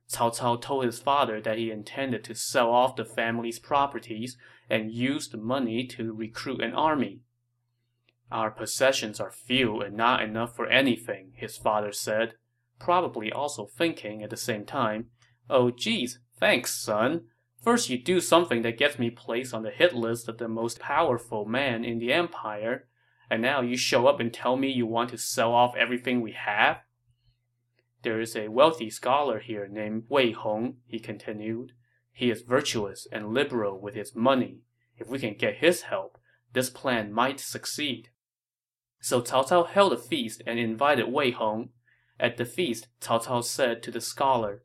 Cao 0.10 0.38
Cao 0.38 0.62
told 0.62 0.86
his 0.86 1.00
father 1.00 1.42
that 1.42 1.58
he 1.58 1.72
intended 1.72 2.24
to 2.26 2.36
sell 2.36 2.72
off 2.72 2.96
the 2.96 3.06
family's 3.06 3.60
properties 3.60 4.38
and 4.70 4.92
use 4.92 5.28
the 5.28 5.38
money 5.38 5.86
to 5.88 6.14
recruit 6.14 6.62
an 6.62 6.74
army. 6.74 7.22
Our 8.32 8.50
possessions 8.50 9.20
are 9.20 9.32
few 9.32 9.82
and 9.82 9.98
not 9.98 10.24
enough 10.24 10.56
for 10.56 10.68
anything, 10.68 11.34
his 11.36 11.58
father 11.58 11.92
said, 11.92 12.36
probably 12.80 13.32
also 13.32 13.66
thinking 13.66 14.24
at 14.24 14.30
the 14.30 14.38
same 14.38 14.66
time, 14.66 15.08
Oh 15.50 15.70
geez, 15.70 16.20
thanks, 16.40 16.74
son. 16.74 17.26
First 17.62 17.90
you 17.90 18.02
do 18.02 18.22
something 18.22 18.62
that 18.62 18.78
gets 18.78 18.98
me 18.98 19.10
placed 19.10 19.54
on 19.54 19.64
the 19.64 19.70
hit 19.70 19.94
list 19.94 20.30
of 20.30 20.38
the 20.38 20.48
most 20.48 20.80
powerful 20.80 21.46
man 21.46 21.84
in 21.84 22.00
the 22.00 22.14
empire, 22.14 22.88
and 23.30 23.42
now 23.42 23.62
you 23.62 23.76
show 23.76 24.08
up 24.08 24.20
and 24.20 24.34
tell 24.34 24.56
me 24.56 24.70
you 24.70 24.86
want 24.86 25.10
to 25.10 25.18
sell 25.18 25.54
off 25.54 25.76
everything 25.76 26.22
we 26.22 26.32
have? 26.32 26.80
There 28.04 28.20
is 28.20 28.36
a 28.36 28.48
wealthy 28.48 28.90
scholar 28.90 29.40
here 29.40 29.68
named 29.68 30.06
Wei 30.10 30.32
Hong, 30.32 30.78
he 30.88 31.00
continued. 31.00 31.74
He 32.14 32.32
is 32.32 32.42
virtuous 32.42 33.08
and 33.12 33.34
liberal 33.34 33.80
with 33.80 33.94
his 33.94 34.16
money. 34.16 34.62
If 34.98 35.08
we 35.08 35.20
can 35.20 35.36
get 35.36 35.58
his 35.58 35.84
help, 35.84 36.18
this 36.54 36.70
plan 36.70 37.14
might 37.14 37.40
succeed. 37.40 38.10
So 39.04 39.20
Cao 39.20 39.44
Cao 39.48 39.68
held 39.68 39.94
a 39.94 39.98
feast 39.98 40.44
and 40.46 40.60
invited 40.60 41.12
Wei 41.12 41.32
Hong. 41.32 41.70
At 42.20 42.38
the 42.38 42.46
feast, 42.46 42.88
Cao 43.02 43.26
Cao 43.26 43.44
said 43.44 43.82
to 43.84 43.92
the 43.92 44.00
scholar, 44.00 44.64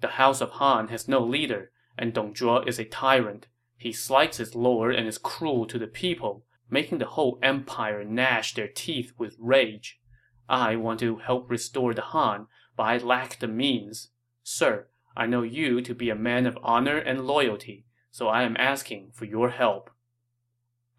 The 0.00 0.08
House 0.08 0.40
of 0.40 0.50
Han 0.52 0.88
has 0.88 1.06
no 1.06 1.20
leader, 1.20 1.70
and 1.96 2.12
Dong 2.12 2.34
Zhuo 2.34 2.66
is 2.66 2.80
a 2.80 2.84
tyrant. 2.84 3.46
He 3.76 3.92
slights 3.92 4.38
his 4.38 4.56
lord 4.56 4.96
and 4.96 5.06
is 5.06 5.18
cruel 5.18 5.66
to 5.66 5.78
the 5.78 5.86
people, 5.86 6.44
making 6.68 6.98
the 6.98 7.06
whole 7.06 7.38
empire 7.42 8.04
gnash 8.04 8.54
their 8.54 8.68
teeth 8.68 9.12
with 9.16 9.36
rage. 9.38 10.00
I 10.48 10.74
want 10.74 10.98
to 11.00 11.18
help 11.18 11.48
restore 11.48 11.94
the 11.94 12.02
Han, 12.02 12.48
but 12.76 12.82
I 12.82 12.98
lack 12.98 13.38
the 13.38 13.46
means. 13.46 14.10
Sir, 14.42 14.88
I 15.16 15.26
know 15.26 15.42
you 15.42 15.80
to 15.82 15.94
be 15.94 16.10
a 16.10 16.16
man 16.16 16.44
of 16.46 16.58
honor 16.60 16.98
and 16.98 17.24
loyalty, 17.24 17.86
so 18.10 18.26
I 18.26 18.42
am 18.42 18.56
asking 18.58 19.12
for 19.14 19.26
your 19.26 19.50
help. 19.50 19.90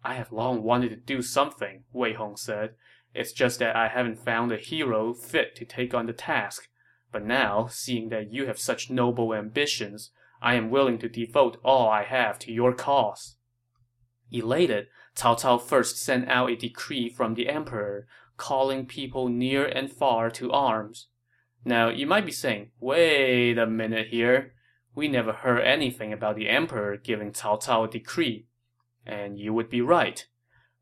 I 0.04 0.14
have 0.14 0.32
long 0.32 0.62
wanted 0.62 0.90
to 0.90 0.96
do 0.96 1.22
something, 1.22 1.84
Wei 1.92 2.12
Hong 2.14 2.36
said. 2.36 2.74
It's 3.14 3.32
just 3.32 3.58
that 3.58 3.76
I 3.76 3.88
haven't 3.88 4.24
found 4.24 4.52
a 4.52 4.56
hero 4.56 5.14
fit 5.14 5.54
to 5.56 5.64
take 5.64 5.94
on 5.94 6.06
the 6.06 6.12
task. 6.12 6.68
But 7.12 7.24
now, 7.24 7.66
seeing 7.70 8.08
that 8.08 8.32
you 8.32 8.46
have 8.46 8.58
such 8.58 8.90
noble 8.90 9.34
ambitions, 9.34 10.10
I 10.40 10.54
am 10.54 10.70
willing 10.70 10.98
to 10.98 11.08
devote 11.08 11.58
all 11.62 11.88
I 11.88 12.04
have 12.04 12.38
to 12.40 12.52
your 12.52 12.72
cause. 12.72 13.36
Elated, 14.32 14.86
Cao 15.14 15.38
Cao 15.38 15.60
first 15.60 15.98
sent 15.98 16.28
out 16.28 16.50
a 16.50 16.56
decree 16.56 17.10
from 17.10 17.34
the 17.34 17.48
emperor, 17.48 18.06
calling 18.38 18.86
people 18.86 19.28
near 19.28 19.66
and 19.66 19.92
far 19.92 20.30
to 20.30 20.50
arms. 20.50 21.08
Now, 21.64 21.90
you 21.90 22.06
might 22.06 22.26
be 22.26 22.32
saying, 22.32 22.70
wait 22.80 23.58
a 23.58 23.66
minute 23.66 24.08
here. 24.08 24.54
We 24.94 25.06
never 25.06 25.32
heard 25.32 25.60
anything 25.60 26.12
about 26.12 26.36
the 26.36 26.48
emperor 26.48 26.96
giving 26.96 27.32
Cao 27.32 27.62
Cao 27.62 27.86
a 27.86 27.90
decree. 27.90 28.46
And 29.06 29.38
you 29.38 29.52
would 29.54 29.68
be 29.68 29.80
right. 29.80 30.26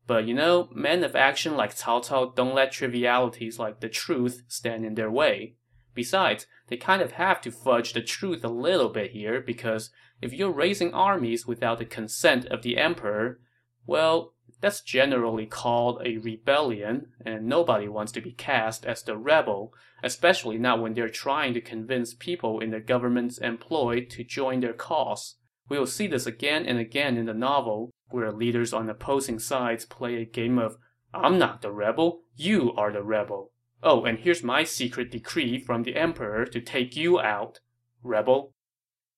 But 0.07 0.25
you 0.27 0.33
know, 0.33 0.69
men 0.73 1.03
of 1.03 1.15
action 1.15 1.55
like 1.55 1.75
Cao 1.75 2.05
Cao 2.05 2.35
don't 2.35 2.55
let 2.55 2.71
trivialities 2.71 3.59
like 3.59 3.79
the 3.79 3.89
truth 3.89 4.43
stand 4.47 4.85
in 4.85 4.95
their 4.95 5.11
way. 5.11 5.55
Besides, 5.93 6.47
they 6.67 6.77
kind 6.77 7.01
of 7.01 7.13
have 7.13 7.41
to 7.41 7.51
fudge 7.51 7.93
the 7.93 8.01
truth 8.01 8.43
a 8.43 8.49
little 8.49 8.89
bit 8.89 9.11
here 9.11 9.41
because 9.41 9.91
if 10.21 10.33
you're 10.33 10.51
raising 10.51 10.93
armies 10.93 11.45
without 11.45 11.79
the 11.79 11.85
consent 11.85 12.45
of 12.45 12.61
the 12.61 12.77
emperor, 12.77 13.39
well, 13.85 14.33
that's 14.61 14.81
generally 14.81 15.47
called 15.47 16.01
a 16.05 16.17
rebellion, 16.17 17.07
and 17.25 17.47
nobody 17.47 17.87
wants 17.87 18.11
to 18.13 18.21
be 18.21 18.31
cast 18.31 18.85
as 18.85 19.01
the 19.01 19.17
rebel, 19.17 19.73
especially 20.03 20.57
not 20.57 20.79
when 20.79 20.93
they're 20.93 21.09
trying 21.09 21.53
to 21.55 21.61
convince 21.61 22.13
people 22.13 22.59
in 22.59 22.69
the 22.69 22.79
government's 22.79 23.39
employ 23.39 24.05
to 24.05 24.23
join 24.23 24.59
their 24.59 24.73
cause. 24.73 25.35
We 25.67 25.79
will 25.79 25.87
see 25.87 26.07
this 26.07 26.27
again 26.27 26.65
and 26.65 26.77
again 26.77 27.17
in 27.17 27.25
the 27.25 27.33
novel, 27.33 27.91
where 28.13 28.31
leaders 28.31 28.73
on 28.73 28.89
opposing 28.89 29.39
sides 29.39 29.85
play 29.85 30.15
a 30.15 30.25
game 30.25 30.57
of 30.57 30.77
I'm 31.13 31.37
not 31.37 31.61
the 31.61 31.71
rebel, 31.71 32.21
you 32.35 32.73
are 32.73 32.91
the 32.91 33.03
rebel. 33.03 33.51
Oh, 33.83 34.05
and 34.05 34.19
here's 34.19 34.43
my 34.43 34.63
secret 34.63 35.11
decree 35.11 35.59
from 35.59 35.83
the 35.83 35.95
emperor 35.95 36.45
to 36.45 36.61
take 36.61 36.95
you 36.95 37.19
out, 37.19 37.59
rebel. 38.03 38.53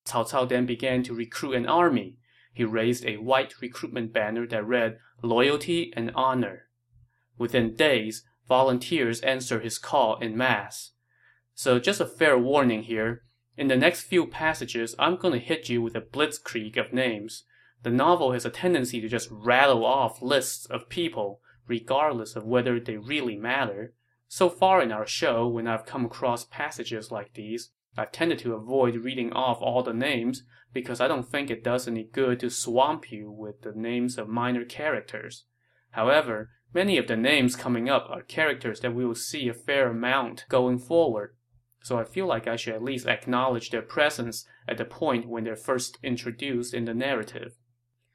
Cao 0.06 0.28
Cao 0.28 0.48
then 0.48 0.66
began 0.66 1.02
to 1.04 1.14
recruit 1.14 1.54
an 1.54 1.66
army. 1.66 2.16
He 2.52 2.64
raised 2.64 3.04
a 3.04 3.16
white 3.16 3.60
recruitment 3.60 4.12
banner 4.12 4.46
that 4.46 4.66
read 4.66 4.98
Loyalty 5.22 5.92
and 5.96 6.10
Honor. 6.14 6.68
Within 7.38 7.74
days, 7.74 8.24
volunteers 8.48 9.20
answered 9.20 9.64
his 9.64 9.78
call 9.78 10.18
in 10.18 10.36
mass. 10.36 10.92
So 11.54 11.78
just 11.78 12.00
a 12.00 12.06
fair 12.06 12.38
warning 12.38 12.82
here, 12.82 13.22
in 13.56 13.68
the 13.68 13.76
next 13.76 14.02
few 14.02 14.26
passages, 14.26 14.94
I'm 14.98 15.16
going 15.16 15.32
to 15.32 15.38
hit 15.38 15.68
you 15.68 15.80
with 15.80 15.94
a 15.94 16.00
blitzkrieg 16.00 16.76
of 16.76 16.92
names. 16.92 17.44
The 17.84 17.90
novel 17.90 18.32
has 18.32 18.46
a 18.46 18.50
tendency 18.50 19.00
to 19.00 19.08
just 19.08 19.28
rattle 19.30 19.84
off 19.84 20.22
lists 20.22 20.64
of 20.66 20.88
people, 20.88 21.40
regardless 21.68 22.34
of 22.34 22.44
whether 22.44 22.80
they 22.80 22.96
really 22.96 23.36
matter. 23.36 23.92
So 24.26 24.48
far 24.48 24.82
in 24.82 24.90
our 24.90 25.06
show, 25.06 25.46
when 25.46 25.68
I've 25.68 25.84
come 25.84 26.04
across 26.04 26.46
passages 26.46 27.10
like 27.10 27.34
these, 27.34 27.70
I've 27.96 28.10
tended 28.10 28.38
to 28.40 28.54
avoid 28.54 28.96
reading 28.96 29.32
off 29.32 29.58
all 29.60 29.82
the 29.82 29.92
names 29.92 30.44
because 30.72 31.00
I 31.00 31.08
don't 31.08 31.28
think 31.28 31.50
it 31.50 31.62
does 31.62 31.86
any 31.86 32.04
good 32.04 32.40
to 32.40 32.50
swamp 32.50 33.12
you 33.12 33.30
with 33.30 33.60
the 33.60 33.72
names 33.72 34.18
of 34.18 34.28
minor 34.28 34.64
characters. 34.64 35.44
However, 35.90 36.50
many 36.72 36.98
of 36.98 37.06
the 37.06 37.16
names 37.16 37.54
coming 37.54 37.88
up 37.88 38.08
are 38.10 38.22
characters 38.22 38.80
that 38.80 38.94
we 38.94 39.04
will 39.04 39.14
see 39.14 39.46
a 39.48 39.54
fair 39.54 39.90
amount 39.90 40.46
going 40.48 40.78
forward 40.78 41.36
so 41.84 41.98
I 41.98 42.04
feel 42.04 42.26
like 42.26 42.48
I 42.48 42.56
should 42.56 42.72
at 42.72 42.82
least 42.82 43.06
acknowledge 43.06 43.68
their 43.68 43.82
presence 43.82 44.46
at 44.66 44.78
the 44.78 44.86
point 44.86 45.28
when 45.28 45.44
they're 45.44 45.54
first 45.54 45.98
introduced 46.02 46.72
in 46.72 46.86
the 46.86 46.94
narrative. 46.94 47.56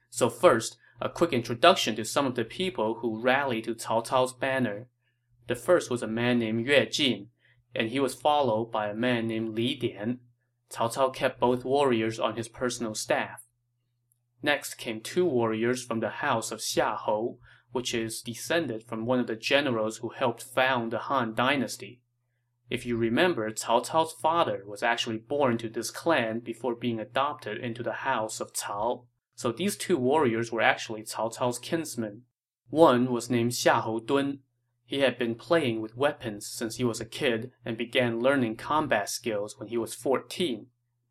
So 0.09 0.29
first, 0.29 0.77
a 1.01 1.09
quick 1.09 1.31
introduction 1.31 1.95
to 1.95 2.03
some 2.03 2.25
of 2.25 2.35
the 2.35 2.43
people 2.43 2.95
who 2.95 3.21
rallied 3.21 3.63
to 3.65 3.75
Cao 3.75 4.05
Cao's 4.05 4.33
banner. 4.33 4.87
The 5.47 5.55
first 5.55 5.89
was 5.89 6.03
a 6.03 6.07
man 6.07 6.39
named 6.39 6.67
Yue 6.67 6.85
Jin, 6.87 7.27
and 7.73 7.89
he 7.89 7.99
was 7.99 8.15
followed 8.15 8.71
by 8.71 8.89
a 8.89 8.93
man 8.93 9.27
named 9.27 9.55
Li 9.55 9.75
Dian. 9.75 10.19
Cao 10.69 10.93
Cao 10.93 11.13
kept 11.13 11.39
both 11.39 11.63
warriors 11.63 12.19
on 12.19 12.35
his 12.35 12.47
personal 12.47 12.95
staff. 12.95 13.45
Next 14.41 14.75
came 14.75 15.01
two 15.01 15.25
warriors 15.25 15.83
from 15.83 15.99
the 15.99 16.09
house 16.09 16.51
of 16.51 16.59
Xia 16.59 16.97
Xiahou, 16.97 17.37
which 17.71 17.93
is 17.93 18.21
descended 18.21 18.83
from 18.83 19.05
one 19.05 19.19
of 19.19 19.27
the 19.27 19.35
generals 19.35 19.97
who 19.97 20.09
helped 20.09 20.43
found 20.43 20.91
the 20.91 20.99
Han 20.99 21.33
dynasty. 21.33 22.01
If 22.69 22.85
you 22.85 22.97
remember, 22.97 23.49
Cao 23.51 23.85
Cao's 23.85 24.13
father 24.13 24.63
was 24.65 24.83
actually 24.83 25.17
born 25.17 25.57
to 25.59 25.69
this 25.69 25.91
clan 25.91 26.39
before 26.39 26.75
being 26.75 26.99
adopted 26.99 27.57
into 27.57 27.83
the 27.83 27.93
house 27.93 28.39
of 28.39 28.53
Cao. 28.53 29.05
So 29.39 29.53
these 29.53 29.77
two 29.77 29.95
warriors 29.95 30.51
were 30.51 30.59
actually 30.59 31.03
Cao 31.03 31.33
Cao's 31.33 31.59
kinsmen. 31.59 32.23
One 32.69 33.09
was 33.09 33.29
named 33.29 33.53
Xiahou 33.53 34.05
Dun. 34.05 34.39
He 34.83 34.99
had 34.99 35.17
been 35.17 35.35
playing 35.35 35.79
with 35.79 35.95
weapons 35.95 36.45
since 36.45 36.75
he 36.75 36.83
was 36.83 36.99
a 36.99 37.05
kid 37.05 37.53
and 37.63 37.77
began 37.77 38.19
learning 38.19 38.57
combat 38.57 39.07
skills 39.07 39.57
when 39.57 39.69
he 39.69 39.77
was 39.77 39.95
14. 39.95 40.67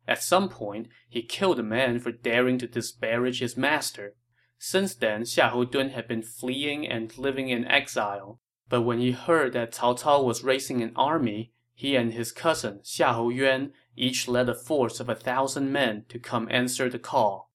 At 0.07 0.21
some 0.21 0.47
point, 0.47 0.89
he 1.09 1.23
killed 1.23 1.57
a 1.57 1.63
man 1.63 1.97
for 1.97 2.11
daring 2.11 2.59
to 2.59 2.67
disparage 2.67 3.39
his 3.39 3.57
master. 3.57 4.13
Since 4.59 4.93
then, 4.93 5.23
Xiahou 5.23 5.71
Dun 5.71 5.89
had 5.89 6.07
been 6.07 6.21
fleeing 6.21 6.87
and 6.87 7.17
living 7.17 7.49
in 7.49 7.65
exile, 7.65 8.39
but 8.69 8.83
when 8.83 8.99
he 8.99 9.09
heard 9.09 9.53
that 9.53 9.73
Cao 9.73 9.99
Cao 9.99 10.23
was 10.23 10.43
raising 10.43 10.83
an 10.83 10.93
army, 10.95 11.51
he 11.73 11.95
and 11.95 12.13
his 12.13 12.31
cousin 12.31 12.81
Xiahou 12.83 13.33
Yuan 13.33 13.73
each 13.95 14.27
led 14.27 14.49
a 14.49 14.53
force 14.53 14.99
of 14.99 15.09
a 15.09 15.15
thousand 15.15 15.71
men 15.71 16.05
to 16.09 16.19
come 16.19 16.47
answer 16.51 16.91
the 16.91 16.99
call. 16.99 17.48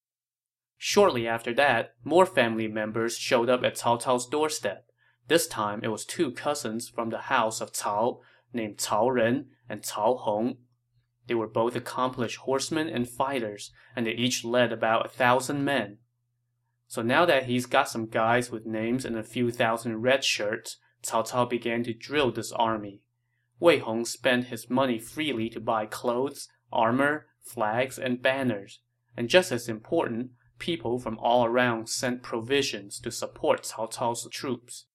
Shortly 0.87 1.27
after 1.27 1.55
that, 1.55 1.95
more 2.05 2.27
family 2.27 2.69
members 2.69 3.17
showed 3.17 3.49
up 3.49 3.65
at 3.65 3.77
Cao 3.77 3.99
Cao's 3.99 4.27
doorstep. 4.27 4.85
This 5.29 5.47
time 5.47 5.81
it 5.83 5.89
was 5.89 6.05
two 6.05 6.31
cousins 6.31 6.91
from 6.91 7.09
the 7.09 7.33
house 7.33 7.63
of 7.63 7.73
Cao, 7.73 8.21
named 8.53 8.77
Cao 8.77 9.11
Ren 9.11 9.47
and 9.67 9.81
Cao 9.83 10.19
Hong. 10.19 10.59
They 11.27 11.35
were 11.35 11.49
both 11.49 11.75
accomplished 11.75 12.37
horsemen 12.37 12.91
and 12.91 13.09
fighters, 13.09 13.73
and 13.97 14.05
they 14.05 14.11
each 14.11 14.45
led 14.45 14.75
about 14.75 15.07
a 15.07 15.09
thousand 15.09 15.65
men. 15.65 16.01
So 16.87 17.01
now 17.01 17.25
that 17.25 17.45
he's 17.45 17.65
got 17.65 17.89
some 17.89 18.05
guys 18.05 18.51
with 18.51 18.67
names 18.67 19.07
and 19.07 19.17
a 19.17 19.23
few 19.23 19.51
thousand 19.51 20.03
red 20.03 20.23
shirts, 20.23 20.77
Cao 21.03 21.27
Cao 21.27 21.49
began 21.49 21.83
to 21.85 21.95
drill 21.95 22.31
this 22.31 22.53
army. 22.53 23.01
Wei 23.59 23.79
Hong 23.79 24.05
spent 24.05 24.49
his 24.49 24.69
money 24.69 24.99
freely 24.99 25.49
to 25.49 25.61
buy 25.61 25.87
clothes, 25.87 26.47
armor, 26.71 27.29
flags, 27.41 27.99
and 27.99 28.21
banners. 28.21 28.81
And 29.17 29.31
just 29.31 29.51
as 29.51 29.67
important, 29.67 30.33
people 30.59 30.99
from 30.99 31.19
all 31.19 31.45
around 31.45 31.89
sent 31.89 32.23
provisions 32.23 32.99
to 33.01 33.11
support 33.11 33.63
Cao 33.63 33.91
Cao's 33.93 34.29
troops. 34.31 34.87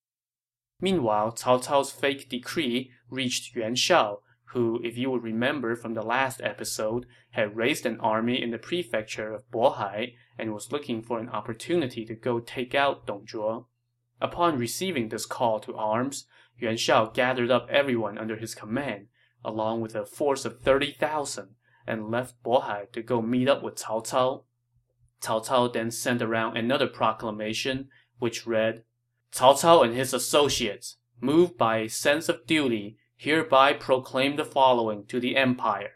Meanwhile, 0.80 1.32
Cao 1.32 1.62
Cao's 1.62 1.90
fake 1.90 2.28
decree 2.28 2.90
reached 3.10 3.54
Yuan 3.54 3.74
Shao, 3.74 4.20
who, 4.52 4.80
if 4.82 4.96
you 4.96 5.10
would 5.10 5.22
remember 5.22 5.76
from 5.76 5.94
the 5.94 6.02
last 6.02 6.40
episode, 6.42 7.06
had 7.30 7.56
raised 7.56 7.86
an 7.86 8.00
army 8.00 8.42
in 8.42 8.50
the 8.50 8.58
prefecture 8.58 9.32
of 9.32 9.48
Bohai 9.50 10.14
and 10.38 10.52
was 10.52 10.72
looking 10.72 11.02
for 11.02 11.18
an 11.18 11.28
opportunity 11.28 12.04
to 12.04 12.14
go 12.14 12.40
take 12.40 12.74
out 12.74 13.06
Dong 13.06 13.26
Zhuo. 13.26 13.66
Upon 14.20 14.58
receiving 14.58 15.08
this 15.08 15.26
call 15.26 15.60
to 15.60 15.76
arms, 15.76 16.26
Yuan 16.58 16.76
Shao 16.76 17.06
gathered 17.06 17.50
up 17.50 17.68
everyone 17.70 18.18
under 18.18 18.36
his 18.36 18.54
command, 18.54 19.06
along 19.44 19.80
with 19.80 19.94
a 19.94 20.04
force 20.04 20.44
of 20.44 20.60
30,000, 20.60 21.54
and 21.86 22.10
left 22.10 22.42
Bohai 22.42 22.90
to 22.92 23.02
go 23.02 23.22
meet 23.22 23.48
up 23.48 23.62
with 23.62 23.76
Cao 23.76 24.04
Cao. 24.04 24.44
Cao 25.20 25.46
Cao 25.46 25.72
then 25.72 25.90
sent 25.90 26.22
around 26.22 26.56
another 26.56 26.86
proclamation, 26.86 27.88
which 28.18 28.46
read, 28.46 28.84
Cao 29.32 29.54
Cao 29.60 29.84
and 29.84 29.94
his 29.94 30.14
associates, 30.14 30.96
moved 31.20 31.58
by 31.58 31.78
a 31.78 31.88
sense 31.88 32.28
of 32.28 32.46
duty, 32.46 32.96
hereby 33.16 33.72
proclaim 33.74 34.36
the 34.36 34.44
following 34.44 35.04
to 35.06 35.20
the 35.20 35.36
empire. 35.36 35.92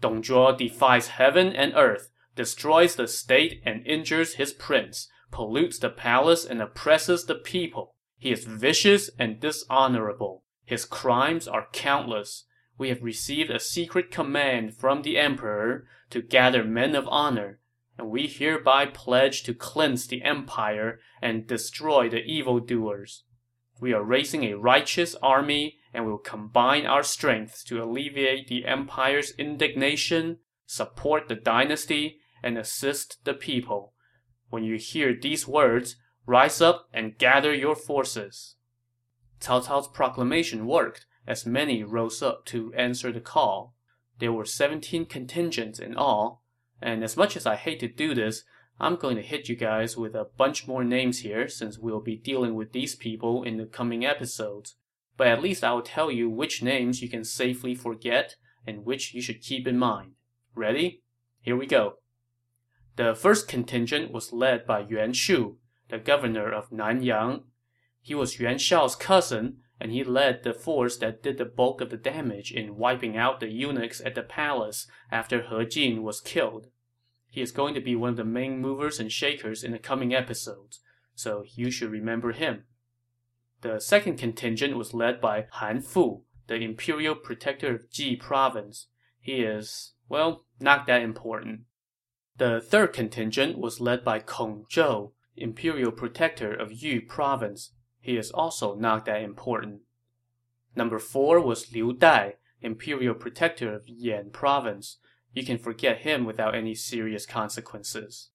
Dong 0.00 0.22
Zhuo 0.22 0.56
defies 0.56 1.08
heaven 1.08 1.52
and 1.54 1.72
earth, 1.74 2.10
destroys 2.34 2.96
the 2.96 3.08
state 3.08 3.62
and 3.64 3.86
injures 3.86 4.34
his 4.34 4.52
prince, 4.52 5.08
pollutes 5.30 5.78
the 5.78 5.88
palace 5.88 6.44
and 6.44 6.60
oppresses 6.60 7.24
the 7.24 7.34
people. 7.34 7.94
He 8.18 8.30
is 8.30 8.44
vicious 8.44 9.10
and 9.18 9.40
dishonorable. 9.40 10.44
His 10.64 10.84
crimes 10.84 11.48
are 11.48 11.68
countless. 11.72 12.44
We 12.76 12.90
have 12.90 13.02
received 13.02 13.50
a 13.50 13.58
secret 13.58 14.10
command 14.10 14.74
from 14.74 15.02
the 15.02 15.16
emperor 15.16 15.86
to 16.10 16.20
gather 16.20 16.62
men 16.62 16.94
of 16.94 17.08
honor, 17.08 17.60
and 17.98 18.10
we 18.10 18.26
hereby 18.26 18.86
pledge 18.86 19.42
to 19.44 19.54
cleanse 19.54 20.06
the 20.06 20.22
empire 20.22 21.00
and 21.22 21.46
destroy 21.46 22.08
the 22.08 22.22
evildoers. 22.24 23.24
We 23.80 23.92
are 23.92 24.02
raising 24.02 24.44
a 24.44 24.54
righteous 24.54 25.14
army 25.22 25.78
and 25.92 26.06
we'll 26.06 26.18
combine 26.18 26.86
our 26.86 27.02
strengths 27.02 27.64
to 27.64 27.82
alleviate 27.82 28.48
the 28.48 28.66
empire's 28.66 29.32
indignation, 29.38 30.38
support 30.66 31.28
the 31.28 31.34
dynasty, 31.34 32.18
and 32.42 32.58
assist 32.58 33.24
the 33.24 33.34
people. 33.34 33.94
When 34.50 34.62
you 34.62 34.76
hear 34.76 35.14
these 35.18 35.48
words, 35.48 35.96
rise 36.26 36.60
up 36.60 36.88
and 36.92 37.18
gather 37.18 37.54
your 37.54 37.74
forces. 37.74 38.56
Cao 39.40 39.64
Cao's 39.64 39.88
proclamation 39.88 40.66
worked, 40.66 41.06
as 41.26 41.46
many 41.46 41.82
rose 41.82 42.22
up 42.22 42.44
to 42.46 42.72
answer 42.74 43.12
the 43.12 43.20
call. 43.20 43.74
There 44.18 44.32
were 44.32 44.44
17 44.44 45.06
contingents 45.06 45.78
in 45.78 45.96
all, 45.96 46.44
and 46.80 47.02
as 47.02 47.16
much 47.16 47.36
as 47.36 47.46
I 47.46 47.56
hate 47.56 47.80
to 47.80 47.88
do 47.88 48.14
this, 48.14 48.44
I'm 48.78 48.96
going 48.96 49.16
to 49.16 49.22
hit 49.22 49.48
you 49.48 49.56
guys 49.56 49.96
with 49.96 50.14
a 50.14 50.26
bunch 50.36 50.68
more 50.68 50.84
names 50.84 51.20
here 51.20 51.48
since 51.48 51.78
we'll 51.78 52.00
be 52.00 52.16
dealing 52.16 52.54
with 52.54 52.72
these 52.72 52.94
people 52.94 53.42
in 53.42 53.56
the 53.56 53.64
coming 53.64 54.04
episodes. 54.04 54.76
But 55.16 55.28
at 55.28 55.42
least 55.42 55.64
I'll 55.64 55.82
tell 55.82 56.10
you 56.10 56.28
which 56.28 56.62
names 56.62 57.00
you 57.00 57.08
can 57.08 57.24
safely 57.24 57.74
forget 57.74 58.36
and 58.66 58.84
which 58.84 59.14
you 59.14 59.22
should 59.22 59.40
keep 59.40 59.66
in 59.66 59.78
mind. 59.78 60.12
Ready? 60.54 61.02
Here 61.40 61.56
we 61.56 61.66
go. 61.66 61.94
The 62.96 63.14
first 63.14 63.48
contingent 63.48 64.10
was 64.10 64.32
led 64.32 64.66
by 64.66 64.80
Yuan 64.80 65.14
Shu, 65.14 65.58
the 65.88 65.98
governor 65.98 66.52
of 66.52 66.70
Nanyang. 66.70 67.44
He 68.02 68.14
was 68.14 68.38
Yuan 68.38 68.58
Shao's 68.58 68.96
cousin, 68.96 69.58
and 69.80 69.92
he 69.92 70.02
led 70.02 70.42
the 70.42 70.54
force 70.54 70.96
that 70.98 71.22
did 71.22 71.38
the 71.38 71.44
bulk 71.44 71.80
of 71.80 71.90
the 71.90 71.96
damage 71.96 72.52
in 72.52 72.76
wiping 72.76 73.16
out 73.16 73.40
the 73.40 73.48
eunuchs 73.48 74.00
at 74.00 74.14
the 74.14 74.22
palace 74.22 74.86
after 75.10 75.42
He 75.42 75.64
Jin 75.66 76.02
was 76.02 76.20
killed. 76.20 76.68
He 77.28 77.42
is 77.42 77.52
going 77.52 77.74
to 77.74 77.80
be 77.80 77.94
one 77.94 78.10
of 78.10 78.16
the 78.16 78.24
main 78.24 78.60
movers 78.60 78.98
and 78.98 79.12
shakers 79.12 79.62
in 79.62 79.72
the 79.72 79.78
coming 79.78 80.14
episodes, 80.14 80.80
so 81.14 81.44
you 81.54 81.70
should 81.70 81.90
remember 81.90 82.32
him. 82.32 82.64
The 83.60 83.80
second 83.80 84.16
contingent 84.16 84.76
was 84.76 84.94
led 84.94 85.20
by 85.20 85.46
Han 85.52 85.80
Fu, 85.80 86.22
the 86.46 86.56
imperial 86.56 87.14
protector 87.14 87.74
of 87.74 87.90
Ji 87.90 88.16
province. 88.16 88.86
He 89.20 89.42
is, 89.42 89.92
well, 90.08 90.44
not 90.60 90.86
that 90.86 91.02
important. 91.02 91.62
The 92.36 92.60
third 92.60 92.92
contingent 92.92 93.58
was 93.58 93.80
led 93.80 94.04
by 94.04 94.20
Kong 94.20 94.66
Zhou, 94.70 95.12
imperial 95.36 95.92
protector 95.92 96.54
of 96.54 96.72
Yu 96.72 97.02
province. 97.02 97.72
He 98.06 98.16
is 98.16 98.30
also 98.30 98.76
not 98.76 99.04
that 99.06 99.22
important. 99.22 99.80
Number 100.76 101.00
four 101.00 101.40
was 101.40 101.72
Liu 101.72 101.92
Dai, 101.92 102.36
imperial 102.60 103.16
protector 103.16 103.74
of 103.74 103.88
Yan 103.88 104.30
province 104.30 104.98
you 105.32 105.44
can 105.44 105.58
forget 105.58 105.98
him 105.98 106.24
without 106.24 106.54
any 106.54 106.72
serious 106.72 107.26
consequences. 107.26 108.30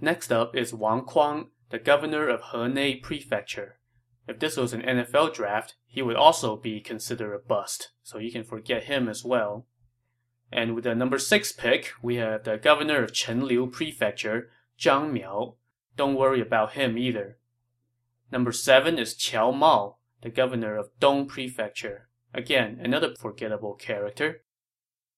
Next 0.00 0.30
up 0.30 0.54
is 0.54 0.72
Wang 0.72 1.02
Kuang, 1.02 1.48
the 1.70 1.80
governor 1.80 2.28
of 2.28 2.52
Henei 2.52 3.02
Prefecture. 3.02 3.80
If 4.28 4.38
this 4.38 4.56
was 4.56 4.72
an 4.72 4.82
NFL 4.82 5.34
draft, 5.34 5.74
he 5.84 6.00
would 6.00 6.14
also 6.14 6.54
be 6.54 6.80
considered 6.80 7.34
a 7.34 7.40
bust, 7.40 7.90
so 8.04 8.18
you 8.18 8.30
can 8.30 8.44
forget 8.44 8.84
him 8.84 9.08
as 9.08 9.24
well. 9.24 9.66
And 10.52 10.76
with 10.76 10.84
the 10.84 10.94
number 10.94 11.18
six 11.18 11.50
pick, 11.50 11.90
we 12.00 12.16
have 12.16 12.44
the 12.44 12.56
governor 12.56 13.02
of 13.02 13.10
Chenliu 13.10 13.72
Prefecture, 13.72 14.50
Zhang 14.78 15.10
Miao. 15.10 15.56
Don't 15.96 16.14
worry 16.14 16.40
about 16.40 16.74
him 16.74 16.96
either. 16.96 17.38
Number 18.32 18.52
seven 18.52 18.98
is 18.98 19.14
Qiao 19.14 19.56
Mao, 19.56 19.96
the 20.22 20.30
governor 20.30 20.76
of 20.76 20.90
Dong 20.98 21.26
Prefecture. 21.26 22.08
Again, 22.34 22.80
another 22.82 23.14
forgettable 23.18 23.74
character. 23.74 24.42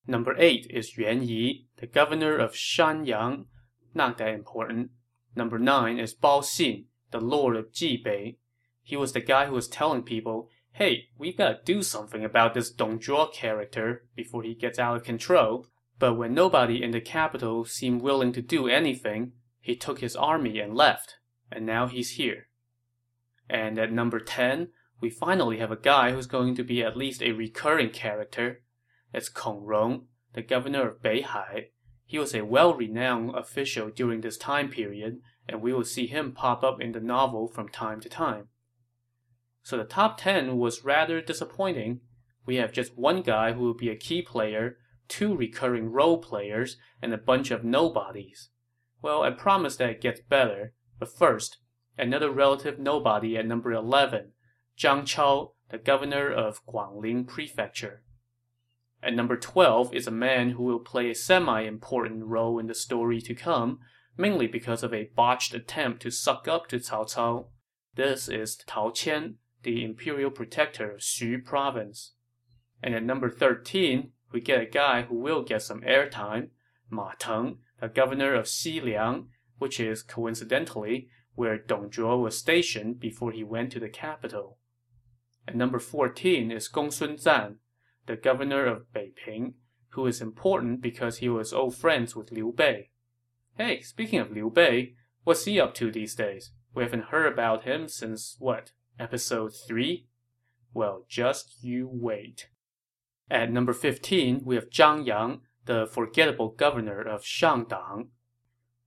Number 0.07 0.35
8 0.37 0.67
is 0.69 0.97
Yuan 0.97 1.23
Yi, 1.23 1.67
the 1.77 1.87
governor 1.87 2.37
of 2.37 2.53
Shanyang. 2.53 3.45
Not 3.93 4.17
that 4.17 4.33
important. 4.33 4.91
Number 5.35 5.59
9 5.59 5.99
is 5.99 6.15
Bao 6.15 6.41
Xin, 6.41 6.85
the 7.11 7.19
lord 7.19 7.55
of 7.55 7.71
Jibei. 7.71 8.37
He 8.81 8.95
was 8.95 9.13
the 9.13 9.21
guy 9.21 9.45
who 9.45 9.53
was 9.53 9.67
telling 9.67 10.03
people, 10.03 10.49
hey, 10.71 11.09
we 11.17 11.33
gotta 11.33 11.59
do 11.63 11.83
something 11.83 12.23
about 12.23 12.53
this 12.53 12.71
Dong 12.71 12.99
Zhuo 12.99 13.31
character 13.33 14.05
before 14.15 14.43
he 14.43 14.53
gets 14.55 14.79
out 14.79 14.95
of 14.95 15.03
control. 15.03 15.67
But 15.99 16.15
when 16.15 16.33
nobody 16.33 16.81
in 16.81 16.91
the 16.91 17.01
capital 17.01 17.65
seemed 17.65 18.01
willing 18.01 18.31
to 18.33 18.41
do 18.41 18.67
anything, 18.67 19.33
he 19.59 19.75
took 19.75 19.99
his 19.99 20.15
army 20.15 20.59
and 20.59 20.73
left. 20.73 21.17
And 21.51 21.65
now 21.65 21.87
he's 21.87 22.11
here. 22.11 22.47
And 23.49 23.79
at 23.79 23.91
number 23.91 24.19
10, 24.19 24.69
we 25.01 25.09
finally 25.09 25.57
have 25.57 25.71
a 25.71 25.77
guy 25.77 26.11
who's 26.11 26.27
going 26.27 26.55
to 26.55 26.63
be 26.63 26.83
at 26.83 26.97
least 26.97 27.21
a 27.21 27.31
recurring 27.31 27.89
character 27.89 28.61
It's 29.13 29.29
Kong 29.29 29.63
Rong, 29.63 30.07
the 30.33 30.43
governor 30.43 30.89
of 30.89 31.01
Beihai. 31.01 31.69
He 32.05 32.19
was 32.19 32.35
a 32.35 32.45
well-renowned 32.45 33.35
official 33.35 33.89
during 33.89 34.21
this 34.21 34.37
time 34.37 34.69
period, 34.69 35.19
and 35.47 35.61
we 35.61 35.73
will 35.73 35.83
see 35.83 36.07
him 36.07 36.31
pop 36.31 36.63
up 36.63 36.79
in 36.79 36.91
the 36.91 36.99
novel 36.99 37.47
from 37.47 37.69
time 37.69 37.99
to 38.01 38.09
time. 38.09 38.49
So 39.63 39.77
the 39.77 39.83
top 39.83 40.19
10 40.19 40.57
was 40.57 40.83
rather 40.83 41.21
disappointing. 41.21 42.01
We 42.45 42.55
have 42.55 42.71
just 42.71 42.97
one 42.97 43.21
guy 43.21 43.53
who 43.53 43.61
will 43.61 43.73
be 43.73 43.89
a 43.89 43.95
key 43.95 44.21
player, 44.21 44.77
two 45.07 45.35
recurring 45.35 45.91
role 45.91 46.19
players, 46.19 46.77
and 47.01 47.13
a 47.13 47.17
bunch 47.17 47.51
of 47.51 47.63
nobodies. 47.63 48.49
Well, 49.01 49.23
I 49.23 49.31
promise 49.31 49.75
that 49.77 49.89
it 49.89 50.01
gets 50.01 50.21
better, 50.21 50.73
but 50.99 51.15
first, 51.15 51.57
another 51.99 52.31
relative 52.31 52.79
nobody 52.79 53.37
at 53.37 53.45
number 53.45 53.71
11, 53.71 54.31
Zhang 54.77 55.05
Chao, 55.05 55.51
the 55.69 55.77
governor 55.77 56.31
of 56.31 56.65
Guangling 56.65 57.27
Prefecture. 57.27 58.01
At 59.03 59.13
number 59.13 59.37
12 59.37 59.93
is 59.93 60.07
a 60.07 60.11
man 60.11 60.51
who 60.51 60.63
will 60.63 60.79
play 60.79 61.09
a 61.09 61.15
semi-important 61.15 62.25
role 62.25 62.59
in 62.59 62.67
the 62.67 62.75
story 62.75 63.21
to 63.21 63.35
come, 63.35 63.79
mainly 64.17 64.47
because 64.47 64.83
of 64.83 64.93
a 64.93 65.09
botched 65.15 65.53
attempt 65.53 66.01
to 66.01 66.11
suck 66.11 66.47
up 66.47 66.67
to 66.67 66.77
Cao 66.77 67.05
Cao. 67.13 67.47
This 67.95 68.27
is 68.27 68.57
Tao 68.57 68.89
Qian, 68.89 69.35
the 69.63 69.83
imperial 69.83 70.31
protector 70.31 70.91
of 70.91 71.01
Xu 71.01 71.43
province. 71.43 72.13
And 72.81 72.95
at 72.95 73.03
number 73.03 73.29
13, 73.29 74.11
we 74.31 74.41
get 74.41 74.61
a 74.61 74.65
guy 74.65 75.03
who 75.03 75.15
will 75.15 75.43
get 75.43 75.61
some 75.61 75.81
airtime, 75.81 76.49
Ma 76.89 77.11
Teng, 77.19 77.57
the 77.79 77.87
governor 77.87 78.35
of 78.35 78.45
Xiliang, 78.45 79.27
which 79.57 79.79
is, 79.79 80.01
coincidentally, 80.01 81.09
where 81.35 81.57
Dong 81.57 81.89
Zhuo 81.89 82.21
was 82.21 82.37
stationed 82.37 82.99
before 82.99 83.31
he 83.31 83.43
went 83.43 83.71
to 83.71 83.79
the 83.79 83.89
capital. 83.89 84.57
At 85.47 85.55
number 85.55 85.79
14 85.79 86.51
is 86.51 86.69
Gongsun 86.69 87.19
Zan, 87.19 87.57
the 88.05 88.15
governor 88.15 88.65
of 88.65 88.91
Beiping, 88.93 89.53
who 89.89 90.05
is 90.05 90.21
important 90.21 90.81
because 90.81 91.17
he 91.17 91.29
was 91.29 91.53
old 91.53 91.75
friends 91.75 92.15
with 92.15 92.31
Liu 92.31 92.53
Bei. 92.55 92.89
Hey, 93.57 93.81
speaking 93.81 94.19
of 94.19 94.31
Liu 94.31 94.49
Bei, 94.49 94.93
what's 95.23 95.45
he 95.45 95.59
up 95.59 95.73
to 95.75 95.91
these 95.91 96.15
days? 96.15 96.51
We 96.73 96.83
haven't 96.83 97.05
heard 97.05 97.31
about 97.31 97.63
him 97.63 97.87
since, 97.87 98.35
what, 98.39 98.71
episode 98.99 99.53
3? 99.67 100.05
Well, 100.73 101.05
just 101.09 101.63
you 101.63 101.89
wait. 101.91 102.49
At 103.29 103.51
number 103.51 103.73
15, 103.73 104.41
we 104.45 104.55
have 104.55 104.69
Zhang 104.69 105.05
Yang, 105.05 105.41
the 105.65 105.87
forgettable 105.87 106.49
governor 106.49 107.01
of 107.01 107.21
Shangdang. 107.21 108.09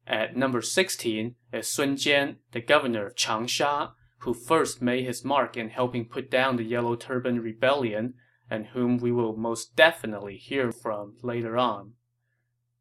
At 0.07 0.37
number 0.37 0.63
16 0.63 1.37
is 1.53 1.69
Sun 1.69 1.97
Jian, 1.97 2.37
the 2.51 2.61
governor 2.61 3.07
of 3.07 3.15
Changsha, 3.15 3.93
who 4.19 4.35
first 4.35 4.83
made 4.83 5.05
his 5.05 5.25
mark 5.25 5.57
in 5.57 5.69
helping 5.69 6.05
put 6.05 6.31
down 6.31 6.57
the 6.57 6.65
Yellow 6.65 6.97
Turban 6.97 7.41
Rebellion 7.41 8.15
and 8.51 8.67
whom 8.67 8.99
we 8.99 9.11
will 9.11 9.37
most 9.37 9.77
definitely 9.77 10.37
hear 10.37 10.73
from 10.73 11.17
later 11.23 11.57
on. 11.57 11.95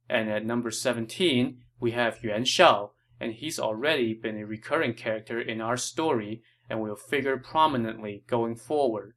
And 0.10 0.30
at 0.30 0.46
number 0.46 0.72
17, 0.72 1.60
we 1.80 1.92
have 1.92 2.24
Yuan 2.24 2.44
Shao, 2.46 2.92
and 3.20 3.34
he's 3.34 3.60
already 3.60 4.14
been 4.14 4.38
a 4.38 4.46
recurring 4.46 4.94
character 4.94 5.40
in 5.40 5.62
our 5.62 5.78
story 5.78 6.42
and 6.70 6.82
will 6.82 6.96
figure 6.96 7.38
prominently 7.38 8.24
going 8.28 8.56
forward. 8.56 9.14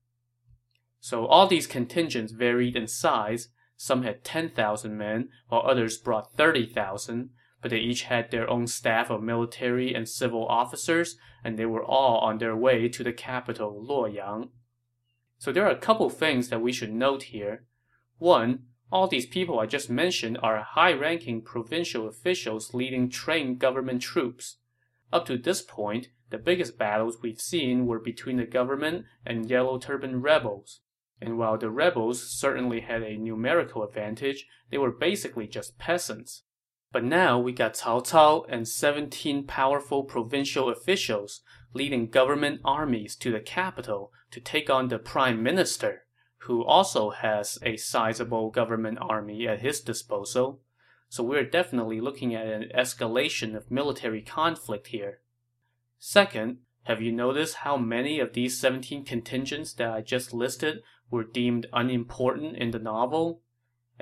So 1.01 1.27
all 1.27 1.47
these 1.47 1.67
contingents 1.67 2.33
varied 2.33 2.77
in 2.77 2.87
size. 2.87 3.49
Some 3.77 4.03
had 4.03 4.25
10,000 4.25 4.97
men, 4.97 5.31
while 5.49 5.62
others 5.67 5.99
brought 5.99 6.37
30,000, 6.37 7.31
but 7.64 7.70
they 7.70 7.79
each 7.79 8.03
had 8.03 8.31
their 8.31 8.50
own 8.50 8.66
staff 8.66 9.09
of 9.09 9.22
military 9.22 9.94
and 9.94 10.07
civil 10.07 10.46
officers, 10.48 11.16
and 11.42 11.59
they 11.59 11.64
were 11.64 11.83
all 11.83 12.18
on 12.18 12.37
their 12.37 12.55
way 12.55 12.90
to 12.90 13.03
the 13.03 13.11
capital, 13.11 13.83
Luoyang. 13.88 14.50
So 15.38 15.50
there 15.50 15.64
are 15.64 15.70
a 15.70 15.79
couple 15.79 16.11
things 16.11 16.50
that 16.50 16.61
we 16.61 16.72
should 16.72 16.92
note 16.92 17.22
here. 17.22 17.64
One, 18.18 18.64
all 18.92 19.09
these 19.09 19.24
people 19.24 19.59
I 19.59 19.64
just 19.64 19.88
mentioned 19.88 20.37
are 20.42 20.62
high-ranking 20.62 21.40
provincial 21.40 22.07
officials 22.07 22.74
leading 22.74 23.09
trained 23.09 23.61
government 23.61 24.03
troops. 24.03 24.59
Up 25.11 25.24
to 25.24 25.38
this 25.38 25.62
point, 25.62 26.09
the 26.29 26.37
biggest 26.37 26.77
battles 26.77 27.22
we've 27.22 27.40
seen 27.40 27.87
were 27.87 27.98
between 27.98 28.37
the 28.37 28.44
government 28.44 29.07
and 29.24 29.48
Yellow 29.48 29.79
Turban 29.79 30.20
rebels. 30.20 30.81
And 31.18 31.38
while 31.38 31.57
the 31.57 31.70
rebels 31.70 32.31
certainly 32.31 32.81
had 32.81 33.03
a 33.03 33.16
numerical 33.16 33.83
advantage, 33.83 34.46
they 34.70 34.77
were 34.77 34.90
basically 34.90 35.46
just 35.46 35.79
peasants. 35.79 36.42
But 36.95 37.03
now 37.03 37.41
we 37.41 37.51
got 37.51 37.75
Cao 37.75 38.07
Cao 38.07 38.47
and 38.49 38.69
17 38.69 39.49
powerful 39.49 40.05
provincial 40.05 40.69
officials 40.69 41.41
leading 41.73 42.09
government 42.09 42.61
armies 42.65 43.17
to 43.17 43.33
the 43.33 43.41
capital 43.41 44.13
to 44.31 44.39
take 44.39 44.71
on 44.71 44.87
the 44.87 45.01
prime 45.01 45.43
minister, 45.43 46.05
who 46.43 46.63
also 46.63 47.11
has 47.11 47.59
a 47.65 47.77
sizable 47.77 48.49
government 48.51 48.99
army 49.01 49.49
at 49.49 49.59
his 49.59 49.81
disposal. 49.81 50.61
So 51.09 51.25
we're 51.25 51.43
definitely 51.43 52.01
looking 52.01 52.33
at 52.33 52.47
an 52.47 52.71
escalation 52.73 53.57
of 53.57 53.73
military 53.73 54.23
conflict 54.23 54.87
here. 54.87 55.19
Second, 55.99 56.59
Have 56.85 57.03
you 57.03 57.11
noticed 57.11 57.57
how 57.57 57.77
many 57.77 58.21
of 58.21 58.35
these 58.35 58.61
17 58.61 59.05
contingents 59.05 59.73
that 59.73 59.91
I 59.91 60.01
just 60.01 60.33
listed 60.33 60.81
were 61.11 61.25
deemed 61.25 61.67
unimportant 61.73 62.57
in 62.57 62.71
the 62.71 62.79
novel? 62.79 63.41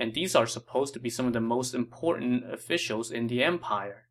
And 0.03 0.15
these 0.15 0.35
are 0.35 0.49
supposed 0.49 0.95
to 0.95 0.99
be 0.99 1.11
some 1.11 1.29
of 1.29 1.33
the 1.33 1.41
most 1.41 1.77
important 1.77 2.53
officials 2.53 3.13
in 3.13 3.29
the 3.29 3.45
empire. 3.45 4.09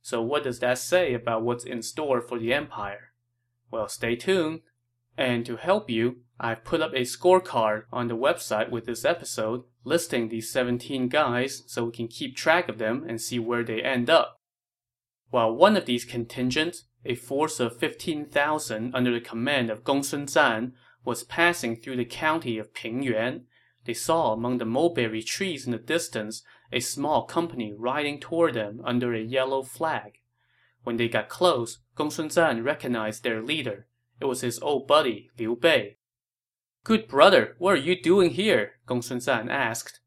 So, 0.00 0.22
what 0.22 0.44
does 0.44 0.60
that 0.60 0.78
say 0.78 1.14
about 1.14 1.42
what's 1.42 1.64
in 1.64 1.82
store 1.82 2.20
for 2.20 2.38
the 2.38 2.54
empire? 2.54 3.10
Well, 3.68 3.88
stay 3.88 4.14
tuned. 4.14 4.60
And 5.18 5.44
to 5.44 5.56
help 5.56 5.90
you, 5.90 6.18
I've 6.38 6.62
put 6.62 6.80
up 6.80 6.92
a 6.92 7.00
scorecard 7.00 7.86
on 7.92 8.06
the 8.06 8.16
website 8.16 8.70
with 8.70 8.86
this 8.86 9.04
episode 9.04 9.64
listing 9.82 10.28
these 10.28 10.52
17 10.52 11.08
guys 11.08 11.64
so 11.66 11.86
we 11.86 11.90
can 11.90 12.06
keep 12.06 12.36
track 12.36 12.68
of 12.68 12.78
them 12.78 13.04
and 13.08 13.20
see 13.20 13.40
where 13.40 13.64
they 13.64 13.82
end 13.82 14.08
up. 14.08 14.38
While 15.30 15.56
one 15.56 15.76
of 15.76 15.86
these 15.86 16.04
contingents, 16.04 16.84
a 17.04 17.16
force 17.16 17.58
of 17.58 17.76
15,000 17.76 18.94
under 18.94 19.12
the 19.12 19.20
command 19.20 19.70
of 19.70 19.82
Gongsun 19.82 20.30
Zan, 20.30 20.74
was 21.04 21.24
passing 21.24 21.74
through 21.74 21.96
the 21.96 22.04
county 22.04 22.58
of 22.58 22.72
Pingyuan, 22.72 23.46
they 23.86 23.94
saw 23.94 24.32
among 24.32 24.58
the 24.58 24.64
mulberry 24.64 25.22
trees 25.22 25.64
in 25.64 25.72
the 25.72 25.78
distance 25.78 26.42
a 26.72 26.80
small 26.80 27.24
company 27.24 27.72
riding 27.72 28.18
toward 28.18 28.54
them 28.54 28.80
under 28.84 29.14
a 29.14 29.20
yellow 29.20 29.62
flag. 29.62 30.18
When 30.82 30.96
they 30.96 31.08
got 31.08 31.28
close, 31.28 31.78
Gongsun 31.96 32.30
Zan 32.30 32.62
recognized 32.62 33.22
their 33.22 33.42
leader. 33.42 33.86
It 34.20 34.24
was 34.24 34.40
his 34.40 34.58
old 34.58 34.86
buddy, 34.86 35.30
Liu 35.38 35.56
Bei. 35.56 35.96
Good 36.84 37.08
brother, 37.08 37.54
what 37.58 37.74
are 37.74 37.76
you 37.76 38.00
doing 38.00 38.30
here? 38.30 38.74
Gongsun 38.86 39.20
Zan 39.20 39.48
asked. 39.48 40.00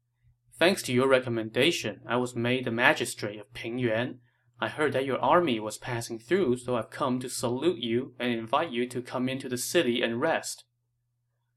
Thanks 0.58 0.82
to 0.82 0.92
your 0.92 1.08
recommendation, 1.08 2.00
I 2.06 2.16
was 2.16 2.36
made 2.36 2.66
the 2.66 2.70
magistrate 2.70 3.40
of 3.40 3.52
Pingyuan. 3.54 4.18
I 4.60 4.68
heard 4.68 4.92
that 4.92 5.06
your 5.06 5.18
army 5.18 5.58
was 5.58 5.78
passing 5.78 6.18
through, 6.18 6.58
so 6.58 6.76
I've 6.76 6.90
come 6.90 7.18
to 7.20 7.30
salute 7.30 7.78
you 7.78 8.14
and 8.18 8.30
invite 8.30 8.70
you 8.70 8.86
to 8.88 9.00
come 9.00 9.26
into 9.26 9.48
the 9.48 9.56
city 9.56 10.02
and 10.02 10.20
rest. 10.20 10.64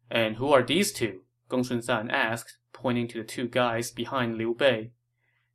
And 0.10 0.38
who 0.38 0.54
are 0.54 0.64
these 0.64 0.94
two? 0.94 1.23
Gongsun 1.54 1.84
Zan 1.84 2.10
asked, 2.10 2.58
pointing 2.74 3.08
to 3.10 3.20
the 3.20 3.24
two 3.24 3.48
guys 3.48 3.92
behind 3.92 4.38
Liu 4.38 4.56
Bei. 4.56 4.90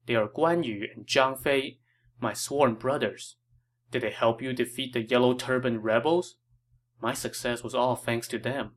They 0.07 0.15
are 0.15 0.29
Guan 0.29 0.65
Yu 0.65 0.87
and 0.95 1.07
Zhang 1.07 1.37
Fei, 1.37 1.81
my 2.21 2.33
sworn 2.33 2.75
brothers. 2.75 3.35
Did 3.91 4.03
they 4.03 4.11
help 4.11 4.41
you 4.41 4.53
defeat 4.53 4.93
the 4.93 5.03
Yellow 5.03 5.35
Turban 5.35 5.83
rebels? 5.83 6.37
My 7.03 7.15
success 7.15 7.65
was 7.65 7.75
all 7.75 7.97
thanks 7.97 8.29
to 8.29 8.39
them. 8.39 8.77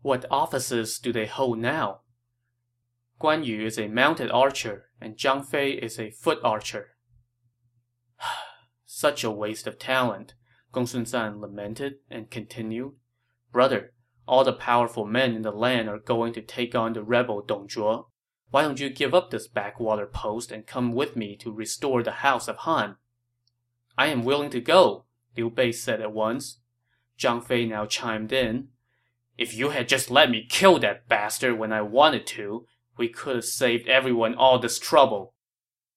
What 0.00 0.24
offices 0.30 0.98
do 0.98 1.12
they 1.12 1.26
hold 1.26 1.58
now? 1.58 2.00
Guan 3.20 3.44
Yu 3.44 3.66
is 3.66 3.78
a 3.78 3.88
mounted 3.88 4.30
archer, 4.30 4.86
and 5.02 5.18
Zhang 5.18 5.44
Fei 5.44 5.72
is 5.72 5.98
a 5.98 6.10
foot 6.12 6.38
archer. 6.42 6.96
Such 8.86 9.22
a 9.22 9.30
waste 9.30 9.66
of 9.66 9.78
talent, 9.78 10.32
Gongsun 10.72 11.06
Zan 11.06 11.42
lamented 11.42 11.96
and 12.10 12.30
continued. 12.30 12.94
Brother, 13.52 13.92
all 14.26 14.44
the 14.44 14.52
powerful 14.52 15.04
men 15.04 15.34
in 15.34 15.42
the 15.42 15.50
land 15.50 15.88
are 15.88 15.98
going 15.98 16.32
to 16.34 16.42
take 16.42 16.74
on 16.74 16.92
the 16.92 17.02
rebel 17.02 17.42
Dong 17.42 17.68
Zhuo. 17.68 18.06
Why 18.50 18.62
don't 18.62 18.80
you 18.80 18.90
give 18.90 19.14
up 19.14 19.30
this 19.30 19.48
backwater 19.48 20.06
post 20.06 20.52
and 20.52 20.66
come 20.66 20.92
with 20.92 21.16
me 21.16 21.36
to 21.36 21.52
restore 21.52 22.02
the 22.02 22.12
house 22.12 22.48
of 22.48 22.56
Han? 22.58 22.96
I 23.96 24.08
am 24.08 24.24
willing 24.24 24.50
to 24.50 24.60
go, 24.60 25.06
Liu 25.36 25.50
Bei 25.50 25.72
said 25.72 26.00
at 26.00 26.12
once. 26.12 26.58
Zhang 27.18 27.44
Fei 27.44 27.66
now 27.66 27.86
chimed 27.86 28.32
in. 28.32 28.68
If 29.38 29.54
you 29.54 29.70
had 29.70 29.88
just 29.88 30.10
let 30.10 30.30
me 30.30 30.46
kill 30.48 30.78
that 30.80 31.08
bastard 31.08 31.58
when 31.58 31.72
I 31.72 31.82
wanted 31.82 32.26
to, 32.28 32.66
we 32.96 33.08
could 33.08 33.36
have 33.36 33.44
saved 33.44 33.88
everyone 33.88 34.34
all 34.34 34.58
this 34.58 34.78
trouble. 34.78 35.34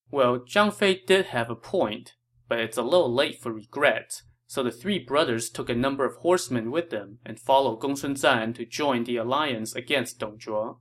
Well, 0.09 0.39
Zhang 0.39 0.73
Fei 0.73 1.01
did 1.05 1.27
have 1.27 1.49
a 1.49 1.55
point, 1.55 2.13
but 2.47 2.59
it's 2.59 2.77
a 2.77 2.83
little 2.83 3.13
late 3.13 3.41
for 3.41 3.51
regrets, 3.51 4.23
so 4.47 4.62
the 4.63 4.71
three 4.71 4.99
brothers 4.99 5.49
took 5.49 5.69
a 5.69 5.75
number 5.75 6.05
of 6.05 6.17
horsemen 6.17 6.71
with 6.71 6.89
them 6.89 7.19
and 7.25 7.39
followed 7.39 7.79
Gongsun 7.79 8.17
Zan 8.17 8.53
to 8.53 8.65
join 8.65 9.03
the 9.03 9.17
alliance 9.17 9.75
against 9.75 10.19
Dong 10.19 10.38
Zhuo. 10.38 10.77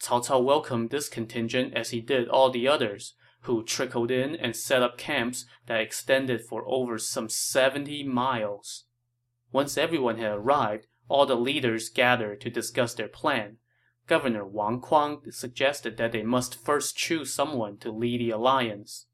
Cao 0.00 0.24
Cao 0.24 0.44
welcomed 0.44 0.90
this 0.90 1.08
contingent 1.08 1.74
as 1.74 1.90
he 1.90 2.00
did 2.00 2.28
all 2.28 2.50
the 2.50 2.68
others, 2.68 3.14
who 3.42 3.64
trickled 3.64 4.10
in 4.10 4.36
and 4.36 4.54
set 4.54 4.82
up 4.82 4.98
camps 4.98 5.46
that 5.66 5.80
extended 5.80 6.44
for 6.44 6.64
over 6.66 6.98
some 6.98 7.28
70 7.28 8.04
miles. 8.04 8.84
Once 9.52 9.78
everyone 9.78 10.18
had 10.18 10.32
arrived, 10.32 10.86
all 11.08 11.24
the 11.24 11.34
leaders 11.34 11.88
gathered 11.88 12.40
to 12.42 12.50
discuss 12.50 12.94
their 12.94 13.08
plan. 13.08 13.56
Governor 14.06 14.46
Wang 14.46 14.80
Kuang 14.80 15.32
suggested 15.32 15.96
that 15.96 16.12
they 16.12 16.22
must 16.22 16.54
first 16.54 16.96
choose 16.96 17.32
someone 17.32 17.78
to 17.78 17.90
lead 17.90 18.20
the 18.20 18.30
alliance. 18.30 19.06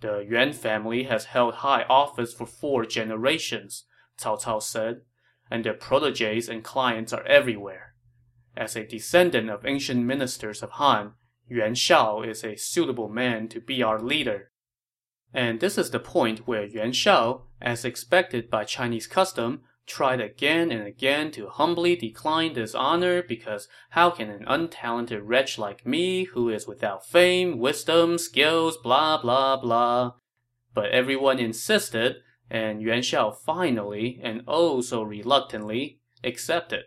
The 0.00 0.18
Yuan 0.28 0.52
family 0.52 1.04
has 1.04 1.26
held 1.26 1.56
high 1.56 1.84
office 1.84 2.34
for 2.34 2.46
four 2.46 2.84
generations, 2.84 3.84
Cao 4.18 4.42
Cao 4.42 4.62
said, 4.62 5.02
and 5.50 5.64
their 5.64 5.74
proteges 5.74 6.48
and 6.48 6.62
clients 6.62 7.12
are 7.12 7.24
everywhere. 7.26 7.94
As 8.56 8.76
a 8.76 8.86
descendant 8.86 9.50
of 9.50 9.64
ancient 9.64 10.04
ministers 10.04 10.62
of 10.62 10.70
Han, 10.72 11.12
Yuan 11.48 11.74
Shao 11.74 12.22
is 12.22 12.42
a 12.42 12.56
suitable 12.56 13.08
man 13.08 13.48
to 13.48 13.60
be 13.60 13.82
our 13.82 14.00
leader. 14.00 14.50
And 15.32 15.60
this 15.60 15.78
is 15.78 15.90
the 15.90 16.00
point 16.00 16.46
where 16.46 16.64
Yuan 16.64 16.92
Shao, 16.92 17.44
as 17.60 17.84
expected 17.84 18.50
by 18.50 18.64
Chinese 18.64 19.06
custom, 19.06 19.62
tried 19.86 20.20
again 20.20 20.70
and 20.72 20.86
again 20.86 21.30
to 21.30 21.48
humbly 21.48 21.96
decline 21.96 22.52
this 22.52 22.74
honor 22.74 23.22
because 23.22 23.68
how 23.90 24.10
can 24.10 24.28
an 24.30 24.44
untalented 24.46 25.20
wretch 25.22 25.58
like 25.58 25.86
me, 25.86 26.24
who 26.24 26.48
is 26.48 26.66
without 26.66 27.06
fame, 27.06 27.58
wisdom, 27.58 28.18
skills, 28.18 28.76
blah 28.76 29.20
blah 29.20 29.56
blah. 29.56 30.12
But 30.74 30.90
everyone 30.90 31.38
insisted, 31.38 32.16
and 32.50 32.82
Yuan 32.82 33.02
Shao 33.02 33.30
finally, 33.30 34.20
and 34.22 34.42
oh 34.46 34.80
so 34.80 35.02
reluctantly, 35.02 36.00
accepted. 36.22 36.84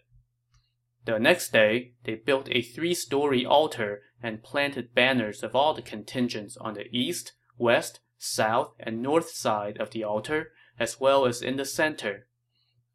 The 1.06 1.18
next 1.18 1.52
day, 1.52 1.94
they 2.04 2.16
built 2.16 2.50
a 2.52 2.62
three-story 2.62 3.46
altar 3.46 4.02
and 4.22 4.44
planted 4.44 4.94
banners 4.94 5.42
of 5.42 5.56
all 5.56 5.74
the 5.74 5.82
contingents 5.82 6.58
on 6.58 6.74
the 6.74 6.88
east, 6.96 7.34
west, 7.58 8.02
south, 8.18 8.74
and 8.80 9.02
north 9.02 9.32
side 9.32 9.78
of 9.78 9.92
the 9.92 10.04
altar, 10.04 10.52
as 10.78 11.00
well 11.00 11.26
as 11.26 11.42
in 11.42 11.56
the 11.56 11.66
center. 11.66 12.28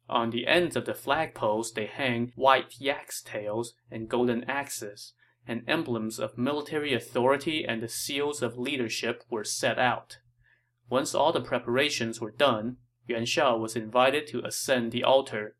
On 0.07 0.29
the 0.29 0.45
ends 0.45 0.75
of 0.75 0.85
the 0.85 0.93
flagpoles 0.93 1.73
they 1.73 1.87
hang 1.87 2.31
white 2.35 2.79
yak's 2.79 3.21
tails 3.21 3.73
and 3.89 4.07
golden 4.07 4.43
axes, 4.43 5.13
and 5.47 5.63
emblems 5.67 6.19
of 6.19 6.37
military 6.37 6.93
authority 6.93 7.65
and 7.65 7.81
the 7.81 7.87
seals 7.87 8.41
of 8.41 8.57
leadership 8.57 9.23
were 9.29 9.43
set 9.43 9.79
out. 9.79 10.19
Once 10.89 11.15
all 11.15 11.31
the 11.31 11.41
preparations 11.41 12.21
were 12.21 12.31
done, 12.31 12.77
Yuan 13.07 13.25
Shao 13.25 13.57
was 13.57 13.75
invited 13.75 14.27
to 14.27 14.45
ascend 14.45 14.91
the 14.91 15.03
altar. 15.03 15.55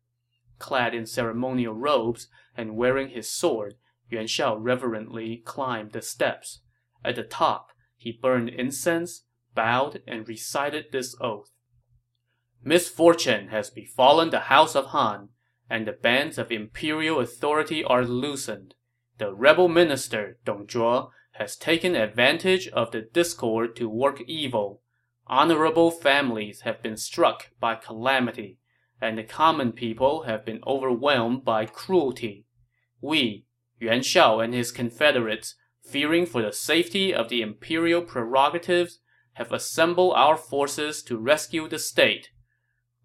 Clad 0.58 0.94
in 0.94 1.06
ceremonial 1.06 1.74
robes 1.74 2.28
and 2.56 2.76
wearing 2.76 3.10
his 3.10 3.30
sword, 3.30 3.74
Yuan 4.08 4.26
Shao 4.26 4.56
reverently 4.56 5.42
climbed 5.44 5.92
the 5.92 6.02
steps. 6.02 6.60
At 7.04 7.16
the 7.16 7.24
top, 7.24 7.70
he 7.96 8.12
burned 8.12 8.48
incense, 8.48 9.24
bowed, 9.54 10.02
and 10.06 10.28
recited 10.28 10.86
this 10.92 11.16
oath. 11.20 11.50
Misfortune 12.64 13.48
has 13.48 13.70
befallen 13.70 14.30
the 14.30 14.40
house 14.40 14.74
of 14.74 14.86
Han, 14.86 15.28
and 15.70 15.86
the 15.86 15.92
bands 15.92 16.38
of 16.38 16.50
imperial 16.50 17.20
authority 17.20 17.84
are 17.84 18.04
loosened. 18.04 18.74
The 19.18 19.32
rebel 19.32 19.68
minister, 19.68 20.38
Dong 20.44 20.66
Zhuo, 20.66 21.10
has 21.32 21.56
taken 21.56 21.94
advantage 21.94 22.68
of 22.68 22.90
the 22.90 23.02
discord 23.02 23.76
to 23.76 23.88
work 23.88 24.20
evil. 24.26 24.82
Honorable 25.26 25.90
families 25.90 26.62
have 26.62 26.82
been 26.82 26.96
struck 26.96 27.50
by 27.60 27.74
calamity, 27.74 28.58
and 29.00 29.18
the 29.18 29.24
common 29.24 29.72
people 29.72 30.22
have 30.22 30.44
been 30.44 30.60
overwhelmed 30.66 31.44
by 31.44 31.66
cruelty. 31.66 32.46
We, 33.00 33.44
Yuan 33.78 34.02
Shao 34.02 34.40
and 34.40 34.54
his 34.54 34.72
confederates, 34.72 35.54
fearing 35.82 36.26
for 36.26 36.42
the 36.42 36.52
safety 36.52 37.12
of 37.14 37.28
the 37.28 37.42
imperial 37.42 38.02
prerogatives, 38.02 39.00
have 39.34 39.52
assembled 39.52 40.14
our 40.16 40.36
forces 40.36 41.02
to 41.04 41.18
rescue 41.18 41.68
the 41.68 41.78
state 41.78 42.30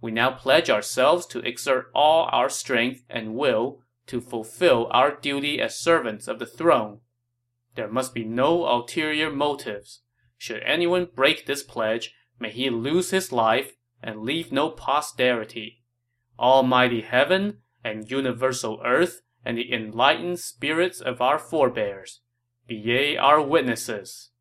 we 0.02 0.12
now 0.12 0.32
pledge 0.32 0.70
ourselves 0.70 1.26
to 1.28 1.40
exert 1.40 1.92
all 1.94 2.28
our 2.32 2.50
strength 2.50 3.04
and 3.10 3.36
will 3.36 3.82
to 4.08 4.20
fulfill 4.20 4.88
our 4.92 5.16
duty 5.16 5.62
as 5.62 5.78
servants 5.78 6.28
of 6.28 6.40
the 6.40 6.46
throne. 6.46 7.00
There 7.76 7.88
must 7.88 8.14
be 8.14 8.26
no 8.26 8.66
ulterior 8.66 9.32
motives. 9.32 10.02
Should 10.38 10.64
anyone 10.64 11.08
break 11.16 11.46
this 11.46 11.64
pledge, 11.64 12.14
may 12.40 12.50
he 12.50 12.70
lose 12.70 13.12
his 13.12 13.32
life 13.32 13.78
and 14.02 14.24
leave 14.24 14.52
no 14.52 14.70
posterity. 14.70 15.84
Almighty 16.40 17.02
heaven 17.02 17.60
and 17.84 18.10
universal 18.10 18.82
earth 18.84 19.22
and 19.46 19.58
the 19.58 19.72
enlightened 19.72 20.40
spirits 20.40 21.00
of 21.00 21.22
our 21.22 21.38
forebears, 21.38 22.22
be 22.68 22.76
ye 22.76 23.18
our 23.18 23.42
witnesses. 23.42 24.32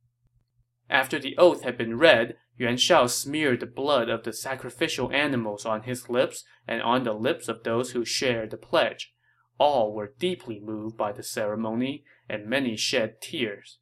After 0.89 1.19
the 1.19 1.37
oath 1.37 1.63
had 1.63 1.79
been 1.79 1.99
read, 1.99 2.37
Yuan 2.61 2.77
Shao 2.77 3.07
smeared 3.07 3.61
the 3.61 3.67
blood 3.67 4.11
of 4.11 4.23
the 4.23 4.35
sacrificial 4.35 5.11
animals 5.13 5.65
on 5.65 5.85
his 5.85 6.11
lips 6.11 6.45
and 6.69 6.83
on 6.83 7.05
the 7.05 7.15
lips 7.15 7.49
of 7.49 7.63
those 7.63 7.93
who 7.93 8.05
shared 8.05 8.51
the 8.51 8.59
pledge. 8.59 9.15
All 9.57 9.95
were 9.95 10.13
deeply 10.19 10.61
moved 10.61 10.95
by 10.95 11.13
the 11.13 11.23
ceremony, 11.23 12.05
and 12.29 12.45
many 12.45 12.77
shed 12.77 13.23
tears. 13.23 13.79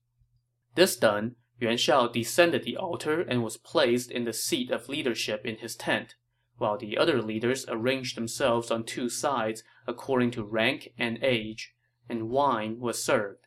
This 0.76 0.96
done, 0.96 1.34
Yuan 1.58 1.76
Shao 1.76 2.06
descended 2.06 2.62
the 2.62 2.76
altar 2.76 3.20
and 3.20 3.42
was 3.42 3.56
placed 3.56 4.12
in 4.12 4.22
the 4.22 4.32
seat 4.32 4.70
of 4.70 4.88
leadership 4.88 5.44
in 5.44 5.56
his 5.56 5.74
tent. 5.74 6.14
while 6.58 6.78
the 6.78 6.96
other 6.96 7.20
leaders 7.20 7.66
arranged 7.68 8.16
themselves 8.16 8.70
on 8.70 8.84
two 8.84 9.08
sides 9.08 9.64
according 9.88 10.30
to 10.30 10.44
rank 10.44 10.92
and 10.96 11.18
age, 11.22 11.74
and 12.08 12.30
wine 12.30 12.78
was 12.78 13.02
served. 13.02 13.46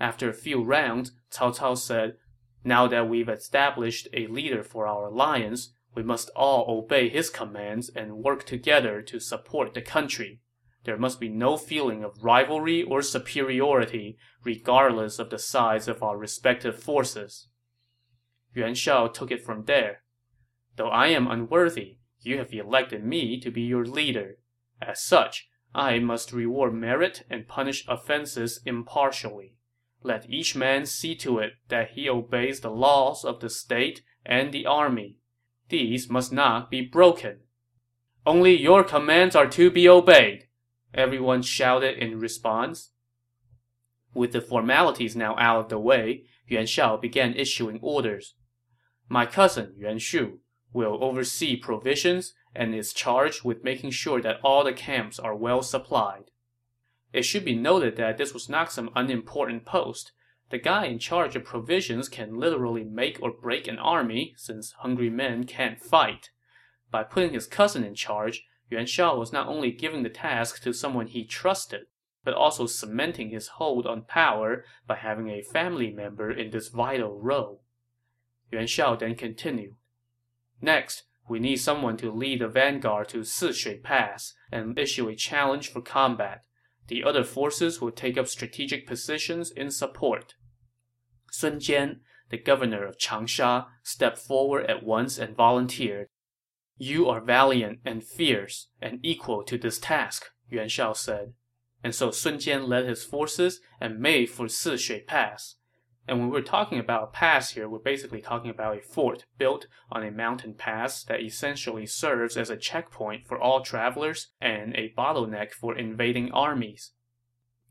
After 0.00 0.28
a 0.28 0.34
few 0.34 0.64
rounds, 0.64 1.12
Cao 1.30 1.56
Cao 1.56 1.76
said, 1.76 2.16
Now 2.64 2.86
that 2.88 3.08
we've 3.08 3.28
established 3.28 4.08
a 4.12 4.26
leader 4.26 4.62
for 4.62 4.86
our 4.86 5.06
alliance, 5.06 5.72
we 5.94 6.02
must 6.02 6.30
all 6.36 6.66
obey 6.68 7.08
his 7.08 7.30
commands 7.30 7.88
and 7.88 8.18
work 8.18 8.44
together 8.44 9.02
to 9.02 9.20
support 9.20 9.74
the 9.74 9.82
country. 9.82 10.40
There 10.84 10.96
must 10.96 11.20
be 11.20 11.28
no 11.28 11.56
feeling 11.56 12.04
of 12.04 12.24
rivalry 12.24 12.82
or 12.82 13.02
superiority, 13.02 14.16
regardless 14.44 15.18
of 15.18 15.30
the 15.30 15.38
size 15.38 15.88
of 15.88 16.02
our 16.02 16.16
respective 16.16 16.80
forces. 16.80 17.48
Yuan 18.54 18.74
Shao 18.74 19.08
took 19.08 19.30
it 19.30 19.44
from 19.44 19.64
there. 19.64 20.02
Though 20.76 20.88
I 20.88 21.08
am 21.08 21.26
unworthy, 21.26 21.98
you 22.20 22.38
have 22.38 22.52
elected 22.52 23.04
me 23.04 23.38
to 23.40 23.50
be 23.50 23.62
your 23.62 23.84
leader. 23.84 24.38
As 24.80 25.02
such, 25.02 25.48
I 25.74 25.98
must 25.98 26.32
reward 26.32 26.74
merit 26.74 27.24
and 27.28 27.48
punish 27.48 27.84
offenses 27.88 28.60
impartially. 28.64 29.57
Let 30.02 30.30
each 30.30 30.54
man 30.54 30.86
see 30.86 31.14
to 31.16 31.38
it 31.38 31.54
that 31.68 31.90
he 31.90 32.08
obeys 32.08 32.60
the 32.60 32.70
laws 32.70 33.24
of 33.24 33.40
the 33.40 33.50
state 33.50 34.02
and 34.24 34.52
the 34.52 34.66
army. 34.66 35.16
These 35.68 36.08
must 36.08 36.32
not 36.32 36.70
be 36.70 36.82
broken. 36.82 37.40
Only 38.24 38.60
your 38.60 38.84
commands 38.84 39.34
are 39.34 39.48
to 39.48 39.70
be 39.70 39.88
obeyed, 39.88 40.48
everyone 40.94 41.42
shouted 41.42 41.98
in 41.98 42.20
response. 42.20 42.92
With 44.14 44.32
the 44.32 44.40
formalities 44.40 45.16
now 45.16 45.36
out 45.38 45.60
of 45.60 45.68
the 45.68 45.78
way, 45.78 46.24
Yuan 46.46 46.66
Shao 46.66 46.96
began 46.96 47.34
issuing 47.34 47.78
orders. 47.82 48.34
My 49.08 49.26
cousin, 49.26 49.74
Yuan 49.78 49.98
Shu, 49.98 50.40
will 50.72 51.02
oversee 51.02 51.56
provisions 51.56 52.34
and 52.54 52.74
is 52.74 52.92
charged 52.92 53.44
with 53.44 53.64
making 53.64 53.90
sure 53.90 54.20
that 54.20 54.40
all 54.42 54.64
the 54.64 54.72
camps 54.72 55.18
are 55.18 55.34
well 55.34 55.62
supplied. 55.62 56.30
It 57.12 57.22
should 57.22 57.44
be 57.44 57.54
noted 57.54 57.96
that 57.96 58.18
this 58.18 58.34
was 58.34 58.48
not 58.48 58.72
some 58.72 58.90
unimportant 58.94 59.64
post. 59.64 60.12
The 60.50 60.58
guy 60.58 60.86
in 60.86 60.98
charge 60.98 61.36
of 61.36 61.44
provisions 61.44 62.08
can 62.08 62.38
literally 62.38 62.84
make 62.84 63.18
or 63.22 63.30
break 63.30 63.66
an 63.66 63.78
army, 63.78 64.34
since 64.36 64.72
hungry 64.72 65.10
men 65.10 65.44
can't 65.44 65.80
fight. 65.80 66.30
By 66.90 67.04
putting 67.04 67.32
his 67.32 67.46
cousin 67.46 67.84
in 67.84 67.94
charge, 67.94 68.44
Yuan 68.70 68.86
Shao 68.86 69.16
was 69.16 69.32
not 69.32 69.46
only 69.46 69.70
giving 69.70 70.02
the 70.02 70.10
task 70.10 70.62
to 70.62 70.72
someone 70.72 71.06
he 71.06 71.24
trusted, 71.24 71.86
but 72.24 72.34
also 72.34 72.66
cementing 72.66 73.30
his 73.30 73.48
hold 73.48 73.86
on 73.86 74.02
power 74.02 74.64
by 74.86 74.96
having 74.96 75.28
a 75.30 75.42
family 75.42 75.90
member 75.90 76.30
in 76.30 76.50
this 76.50 76.68
vital 76.68 77.18
role. 77.18 77.62
Yuan 78.50 78.66
Shao 78.66 78.96
then 78.96 79.14
continued. 79.14 79.76
Next, 80.60 81.04
we 81.28 81.38
need 81.38 81.56
someone 81.56 81.96
to 81.98 82.10
lead 82.10 82.40
the 82.40 82.48
vanguard 82.48 83.08
to 83.10 83.18
Sishui 83.18 83.82
Pass 83.82 84.34
and 84.50 84.78
issue 84.78 85.08
a 85.08 85.14
challenge 85.14 85.70
for 85.70 85.80
combat. 85.80 86.44
The 86.88 87.04
other 87.04 87.22
forces 87.24 87.80
will 87.80 87.92
take 87.92 88.18
up 88.18 88.28
strategic 88.28 88.86
positions 88.86 89.50
in 89.50 89.70
support. 89.70 90.34
Sun 91.30 91.60
Jian, 91.60 92.00
the 92.30 92.38
governor 92.38 92.84
of 92.84 92.98
Changsha, 92.98 93.66
stepped 93.82 94.18
forward 94.18 94.66
at 94.66 94.82
once 94.82 95.18
and 95.18 95.36
volunteered. 95.36 96.08
You 96.78 97.08
are 97.08 97.20
valiant 97.20 97.80
and 97.84 98.02
fierce 98.02 98.68
and 98.80 99.00
equal 99.02 99.42
to 99.44 99.58
this 99.58 99.78
task, 99.78 100.30
Yuan 100.48 100.68
Shao 100.68 100.94
said. 100.94 101.34
And 101.84 101.94
so 101.94 102.10
Sun 102.10 102.38
Jian 102.38 102.66
led 102.66 102.86
his 102.86 103.04
forces 103.04 103.60
and 103.80 104.00
made 104.00 104.30
for 104.30 104.46
Sishui 104.46 105.06
Pass. 105.06 105.56
And 106.08 106.18
when 106.18 106.30
we're 106.30 106.40
talking 106.40 106.78
about 106.78 107.02
a 107.02 107.06
pass 107.08 107.50
here, 107.50 107.68
we're 107.68 107.78
basically 107.80 108.22
talking 108.22 108.50
about 108.50 108.78
a 108.78 108.80
fort 108.80 109.26
built 109.36 109.66
on 109.92 110.02
a 110.02 110.10
mountain 110.10 110.54
pass 110.54 111.04
that 111.04 111.20
essentially 111.20 111.84
serves 111.84 112.38
as 112.38 112.48
a 112.48 112.56
checkpoint 112.56 113.28
for 113.28 113.38
all 113.38 113.60
travelers 113.60 114.28
and 114.40 114.74
a 114.74 114.94
bottleneck 114.96 115.52
for 115.52 115.76
invading 115.76 116.32
armies. 116.32 116.92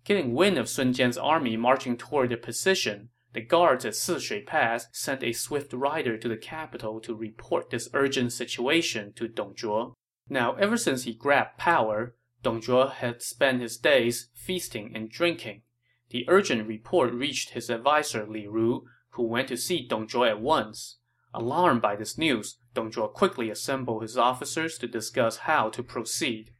Getting 0.06 0.36
wind 0.36 0.60
of 0.60 0.70
Sun 0.70 0.94
Jian's 0.94 1.18
army 1.18 1.58
marching 1.58 1.98
toward 1.98 2.30
their 2.30 2.38
position, 2.38 3.10
the 3.34 3.42
guards 3.42 3.86
at 3.86 3.94
Sishui 3.94 4.46
Pass 4.46 4.88
sent 4.92 5.24
a 5.24 5.34
swift 5.34 5.74
rider 5.74 6.16
to 6.16 6.28
the 6.28 6.38
capital 6.38 7.00
to 7.02 7.16
report 7.16 7.72
this 7.72 7.90
urgent 7.94 8.32
situation 8.34 9.14
to 9.14 9.28
Dong 9.28 9.56
Zhuo. 9.56 9.94
Now, 10.30 10.54
ever 10.54 10.78
since 10.78 11.04
he 11.04 11.14
grabbed 11.14 11.58
power, 11.58 12.16
Dong 12.44 12.62
Zhuo 12.62 12.92
had 12.92 13.24
spent 13.24 13.62
his 13.62 13.78
days 13.78 14.30
feasting 14.36 14.92
and 14.96 15.10
drinking. 15.10 15.64
The 16.10 16.26
urgent 16.28 16.68
report 16.68 17.14
reached 17.14 17.50
his 17.50 17.70
adviser 17.70 18.26
Li 18.26 18.48
Ru, 18.48 18.86
who 19.12 19.24
went 19.24 19.48
to 19.50 19.58
see 19.58 19.86
Dong 19.86 20.08
Zhuo 20.08 20.30
at 20.30 20.42
once. 20.42 20.98
Alarmed 21.34 21.82
by 21.82 21.96
this 21.96 22.18
news, 22.18 22.58
Dong 22.74 22.92
Zhuo 22.92 23.14
quickly 23.14 23.50
assembled 23.50 24.02
his 24.02 24.18
officers 24.18 24.78
to 24.78 24.88
discuss 24.88 25.38
how 25.38 25.70
to 25.70 25.84
proceed. 25.84 26.52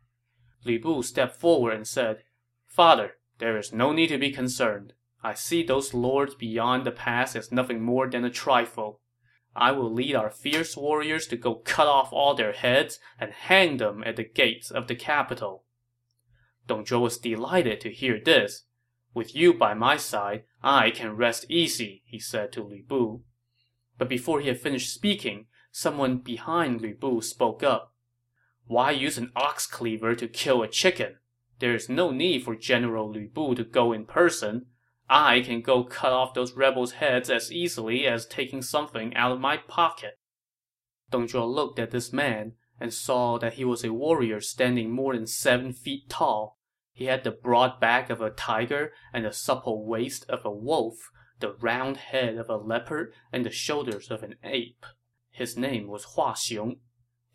Lu 0.66 0.80
Bu 0.80 1.02
stepped 1.02 1.38
forward 1.38 1.74
and 1.74 1.88
said, 1.88 2.24
Father, 2.66 3.14
there 3.40 3.58
is 3.58 3.72
no 3.72 3.92
need 3.94 4.08
to 4.08 4.18
be 4.18 4.32
concerned. 4.32 4.94
I 5.24 5.34
see 5.34 5.64
those 5.64 5.94
lords 5.94 6.36
beyond 6.36 6.86
the 6.86 6.92
pass 6.92 7.36
as 7.36 7.52
nothing 7.52 7.82
more 7.82 8.10
than 8.10 8.26
a 8.26 8.30
trifle. 8.30 9.00
I 9.56 9.72
will 9.72 9.92
lead 9.92 10.16
our 10.16 10.30
fierce 10.30 10.78
warriors 10.78 11.26
to 11.28 11.38
go 11.38 11.56
cut 11.56 11.88
off 11.88 12.12
all 12.12 12.36
their 12.36 12.52
heads 12.52 13.00
and 13.20 13.32
hang 13.32 13.78
them 13.78 14.04
at 14.06 14.16
the 14.16 14.24
gates 14.24 14.70
of 14.70 14.88
the 14.88 14.96
capital. 14.96 15.64
Dong 16.68 16.86
Zhuo 16.86 17.02
was 17.02 17.18
delighted 17.18 17.82
to 17.82 17.92
hear 17.92 18.20
this, 18.24 18.66
with 19.18 19.36
you 19.36 19.52
by 19.52 19.74
my 19.74 19.98
side, 19.98 20.44
I 20.62 20.92
can 20.92 21.18
rest 21.18 21.48
easy, 21.50 22.04
he 22.06 22.20
said 22.20 22.52
to 22.52 22.64
Lu 22.64 22.84
Bu. 22.88 23.22
But 23.98 24.10
before 24.10 24.40
he 24.40 24.48
had 24.48 24.62
finished 24.62 24.94
speaking, 24.94 25.48
someone 25.72 26.20
behind 26.20 26.82
Lu 26.82 26.94
Bu 26.94 27.22
spoke 27.22 27.64
up. 27.64 27.96
Why 28.68 28.92
use 28.92 29.18
an 29.18 29.32
ox 29.36 29.66
cleaver 29.66 30.14
to 30.14 30.28
kill 30.28 30.62
a 30.62 30.68
chicken? 30.68 31.16
There 31.58 31.74
is 31.74 31.90
no 31.90 32.12
need 32.12 32.44
for 32.44 32.56
General 32.56 33.12
Lu 33.12 33.28
Bu 33.28 33.56
to 33.56 33.64
go 33.64 33.92
in 33.92 34.06
person. 34.06 34.68
I 35.10 35.42
can 35.42 35.62
go 35.62 35.84
cut 35.84 36.14
off 36.14 36.36
those 36.36 36.54
rebels' 36.54 36.94
heads 36.94 37.32
as 37.32 37.52
easily 37.52 38.06
as 38.06 38.28
taking 38.28 38.62
something 38.62 39.16
out 39.16 39.32
of 39.32 39.40
my 39.40 39.58
pocket. 39.58 40.20
Dong 41.10 41.28
Zhuo 41.28 41.52
looked 41.52 41.80
at 41.80 41.90
this 41.90 42.14
man 42.14 42.54
and 42.80 42.94
saw 42.94 43.40
that 43.40 43.54
he 43.54 43.66
was 43.66 43.84
a 43.84 43.94
warrior 43.94 44.42
standing 44.42 44.92
more 44.92 45.16
than 45.16 45.26
seven 45.26 45.74
feet 45.74 46.08
tall 46.08 46.57
he 46.98 47.06
had 47.06 47.24
the 47.24 47.30
broad 47.30 47.80
back 47.80 48.10
of 48.10 48.22
a 48.22 48.32
tiger 48.32 48.92
and 49.14 49.24
the 49.24 49.32
supple 49.32 49.86
waist 49.86 50.26
of 50.30 50.44
a 50.44 50.52
wolf, 50.52 50.96
the 51.40 51.54
round 51.54 51.96
head 51.96 52.40
of 52.40 52.50
a 52.50 52.58
leopard, 52.58 53.14
and 53.32 53.46
the 53.46 53.52
shoulders 53.52 54.10
of 54.10 54.24
an 54.24 54.34
ape. 54.44 54.84
His 55.30 55.56
name 55.56 55.88
was 55.90 56.16
Hua 56.16 56.34
Xiong. 56.34 56.78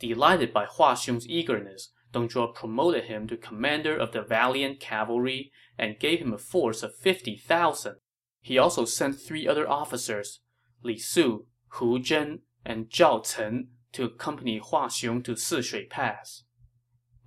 Delighted 0.01 0.53
by 0.53 0.65
Hua 0.65 0.95
Xiong's 0.95 1.29
eagerness, 1.29 1.93
Dong 2.11 2.29
Zhuo 2.29 2.53
promoted 2.53 3.05
him 3.05 3.29
to 3.29 3.37
commander 3.37 3.97
of 3.97 4.11
the 4.11 4.23
valiant 4.23 4.81
cavalry 4.81 5.53
and 5.79 6.01
gave 6.01 6.19
him 6.19 6.33
a 6.33 6.39
force 6.39 6.83
of 6.83 6.97
fifty 6.97 7.37
thousand. 7.37 7.99
He 8.41 8.59
also 8.59 8.85
sent 8.85 9.21
three 9.21 9.47
other 9.47 9.69
officers, 9.69 10.41
Li 10.83 10.99
Su, 10.99 11.47
Hu 11.75 12.01
Zhen, 12.01 12.41
and 12.65 12.91
Zhao 12.91 13.25
Cen, 13.25 13.69
to 13.93 14.03
accompany 14.03 14.59
Hua 14.59 14.89
Xiong 14.89 15.23
to 15.23 15.35
Sishui 15.35 15.89
Pass. 15.89 16.43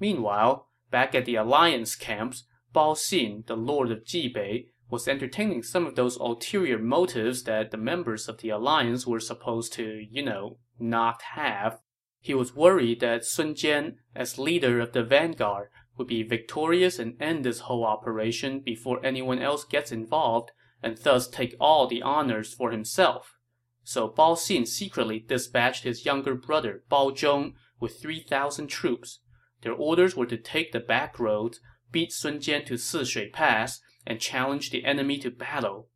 Meanwhile, 0.01 0.64
Back 0.91 1.15
at 1.15 1.25
the 1.25 1.35
alliance 1.35 1.95
camps, 1.95 2.43
Bao 2.73 2.95
Xin, 2.95 3.47
the 3.47 3.55
lord 3.55 3.91
of 3.91 4.03
Jibei, 4.03 4.67
was 4.89 5.07
entertaining 5.07 5.63
some 5.63 5.85
of 5.87 5.95
those 5.95 6.17
ulterior 6.17 6.77
motives 6.77 7.43
that 7.43 7.71
the 7.71 7.77
members 7.77 8.27
of 8.27 8.39
the 8.39 8.49
alliance 8.49 9.07
were 9.07 9.19
supposed 9.19 9.73
to, 9.73 10.05
you 10.09 10.23
know, 10.23 10.59
not 10.79 11.21
have. 11.33 11.79
He 12.19 12.33
was 12.33 12.55
worried 12.55 12.99
that 12.99 13.25
Sun 13.25 13.55
Jian, 13.55 13.95
as 14.15 14.37
leader 14.37 14.79
of 14.79 14.93
the 14.93 15.03
vanguard, 15.03 15.69
would 15.97 16.07
be 16.07 16.23
victorious 16.23 16.99
and 16.99 17.19
end 17.21 17.45
this 17.45 17.61
whole 17.61 17.85
operation 17.85 18.59
before 18.59 19.03
anyone 19.05 19.39
else 19.39 19.63
gets 19.63 19.91
involved, 19.91 20.51
and 20.83 20.97
thus 20.97 21.27
take 21.27 21.55
all 21.59 21.87
the 21.87 22.01
honors 22.01 22.53
for 22.53 22.71
himself. 22.71 23.35
So 23.83 24.09
Bao 24.09 24.35
Xin 24.35 24.67
secretly 24.67 25.19
dispatched 25.19 25.83
his 25.83 26.05
younger 26.05 26.35
brother 26.35 26.83
Bao 26.91 27.11
Zhong 27.11 27.53
with 27.79 28.01
3,000 28.01 28.67
troops 28.67 29.19
their 29.61 29.73
orders 29.73 30.15
were 30.15 30.25
to 30.25 30.37
take 30.37 30.71
the 30.71 30.79
back 30.79 31.19
roads, 31.19 31.59
beat 31.91 32.11
Sun 32.11 32.39
Jian 32.39 32.65
to 32.65 32.75
Sishui 32.75 33.31
Pass, 33.31 33.81
and 34.05 34.19
challenge 34.19 34.69
the 34.69 34.85
enemy 34.85 35.17
to 35.19 35.31
battle. 35.31 35.89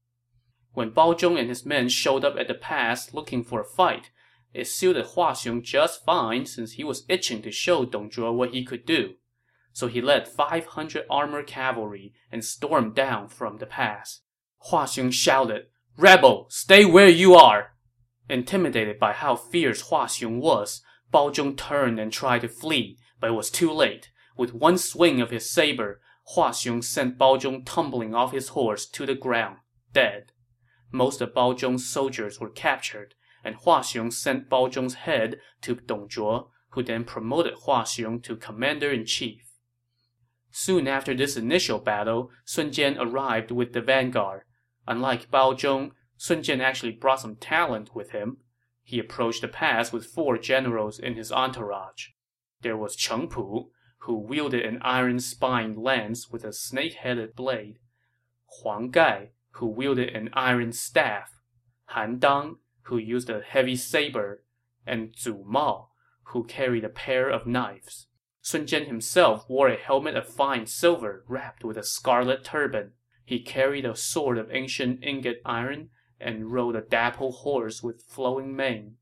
When 0.74 0.92
Bao 0.92 1.18
Zhong 1.18 1.40
and 1.40 1.50
his 1.50 1.66
men 1.66 1.90
showed 1.90 2.24
up 2.24 2.38
at 2.38 2.48
the 2.48 2.54
pass 2.54 3.14
looking 3.14 3.44
for 3.44 3.60
a 3.60 3.66
fight, 3.66 4.12
it 4.54 4.68
suited 4.68 5.06
Hua 5.06 5.34
Xiong 5.34 5.64
just 5.64 6.04
fine 6.04 6.46
since 6.46 6.74
he 6.74 6.84
was 6.84 7.06
itching 7.08 7.42
to 7.44 7.52
show 7.52 7.86
Dong 7.86 8.10
Zhuo 8.10 8.34
what 8.34 8.54
he 8.54 8.64
could 8.64 8.86
do. 8.86 9.16
So 9.74 9.88
he 9.88 10.02
led 10.02 10.28
500 10.28 11.06
armored 11.10 11.48
cavalry 11.48 12.14
and 12.32 12.44
stormed 12.44 12.96
down 12.96 13.30
from 13.30 13.58
the 13.58 13.66
pass. 13.66 14.22
Hua 14.70 14.86
Xiong 14.86 15.14
shouted, 15.14 15.68
Rebel, 15.98 16.48
stay 16.50 16.86
where 16.86 17.10
you 17.10 17.36
are! 17.36 17.76
Intimidated 18.30 19.00
by 19.00 19.14
how 19.14 19.36
fierce 19.36 19.82
Hua 19.82 20.06
Xiong 20.06 20.40
was, 20.40 20.82
Bao 21.14 21.34
Zhong 21.34 21.58
turned 21.58 22.00
and 22.00 22.12
tried 22.12 22.42
to 22.42 22.48
flee, 22.48 22.98
but 23.20 23.30
it 23.30 23.34
was 23.34 23.50
too 23.50 23.72
late. 23.72 24.12
With 24.38 24.54
one 24.54 24.78
swing 24.78 25.22
of 25.22 25.32
his 25.32 25.50
saber, 25.50 26.02
Hua 26.34 26.52
Xiong 26.52 26.84
sent 26.84 27.18
Bao 27.18 27.40
Zhong 27.40 27.66
tumbling 27.66 28.14
off 28.14 28.32
his 28.32 28.50
horse 28.50 28.86
to 28.86 29.06
the 29.06 29.16
ground, 29.16 29.58
dead. 29.94 30.32
Most 30.92 31.22
of 31.22 31.34
Bao 31.34 31.58
Zhong's 31.58 31.88
soldiers 31.88 32.40
were 32.40 32.50
captured, 32.50 33.16
and 33.44 33.56
Hua 33.56 33.82
Xiong 33.82 34.14
sent 34.14 34.50
Bao 34.50 34.72
Zhong's 34.72 34.94
head 34.94 35.40
to 35.62 35.76
Dong 35.76 36.08
Zhuo, 36.08 36.50
who 36.72 36.84
then 36.84 37.04
promoted 37.04 37.54
Hua 37.66 37.84
Xiong 37.84 38.22
to 38.24 38.36
commander 38.36 38.92
in 38.92 39.06
chief. 39.06 39.50
Soon 40.52 40.88
after 40.88 41.14
this 41.14 41.38
initial 41.38 41.80
battle, 41.80 42.32
Sun 42.46 42.72
Jian 42.72 42.98
arrived 43.00 43.52
with 43.52 43.74
the 43.74 43.82
vanguard. 43.82 44.42
Unlike 44.88 45.30
Bao 45.30 45.54
Zhong, 45.54 45.92
Sun 46.18 46.44
Jian 46.44 46.60
actually 46.60 46.92
brought 46.92 47.22
some 47.22 47.36
talent 47.36 47.96
with 47.96 48.12
him. 48.12 48.38
He 48.84 49.00
approached 49.00 49.42
the 49.42 49.48
pass 49.48 49.92
with 49.92 50.08
four 50.08 50.38
generals 50.38 51.00
in 51.00 51.16
his 51.16 51.32
entourage. 51.32 52.08
There 52.62 52.78
was 52.78 52.96
Cheng 52.96 53.30
Pu, 53.30 53.72
who 54.00 54.16
wielded 54.16 54.66
an 54.66 54.80
iron-spined 54.82 55.78
lance 55.78 56.30
with 56.30 56.44
a 56.44 56.52
snake-headed 56.52 57.36
blade, 57.36 57.80
Huang 58.48 58.92
Gai, 58.92 59.32
who 59.52 59.68
wielded 59.68 60.10
an 60.10 60.30
iron 60.34 60.74
staff, 60.74 61.42
Han 61.86 62.20
Dang, 62.20 62.58
who 62.84 62.98
used 62.98 63.30
a 63.30 63.42
heavy 63.42 63.76
saber, 63.76 64.44
and 64.86 65.16
Zu 65.18 65.44
Mao, 65.46 65.90
who 66.24 66.44
carried 66.44 66.84
a 66.84 66.90
pair 66.90 67.30
of 67.30 67.48
knives. 67.48 68.08
Sun 68.42 68.66
Jian 68.66 68.88
himself 68.88 69.50
wore 69.50 69.68
a 69.68 69.76
helmet 69.76 70.16
of 70.16 70.28
fine 70.28 70.66
silver 70.66 71.24
wrapped 71.28 71.64
with 71.64 71.78
a 71.78 71.84
scarlet 71.84 72.44
turban. 72.44 72.94
He 73.24 73.42
carried 73.42 73.86
a 73.86 73.96
sword 73.96 74.38
of 74.38 74.52
ancient 74.52 75.04
ingot 75.04 75.42
iron 75.46 75.92
and 76.20 76.52
rode 76.52 76.76
a 76.76 76.82
dapple 76.82 77.32
horse 77.32 77.84
with 77.84 78.04
flowing 78.04 78.56
mane. 78.56 78.98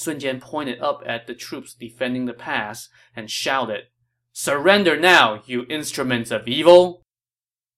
Sun 0.00 0.20
Jian 0.20 0.40
pointed 0.40 0.80
up 0.80 1.02
at 1.04 1.26
the 1.26 1.34
troops 1.34 1.74
defending 1.74 2.24
the 2.24 2.32
pass 2.32 2.88
and 3.14 3.30
shouted, 3.30 3.88
Surrender 4.32 4.98
now, 4.98 5.42
you 5.44 5.66
instruments 5.68 6.30
of 6.30 6.48
evil! 6.48 7.02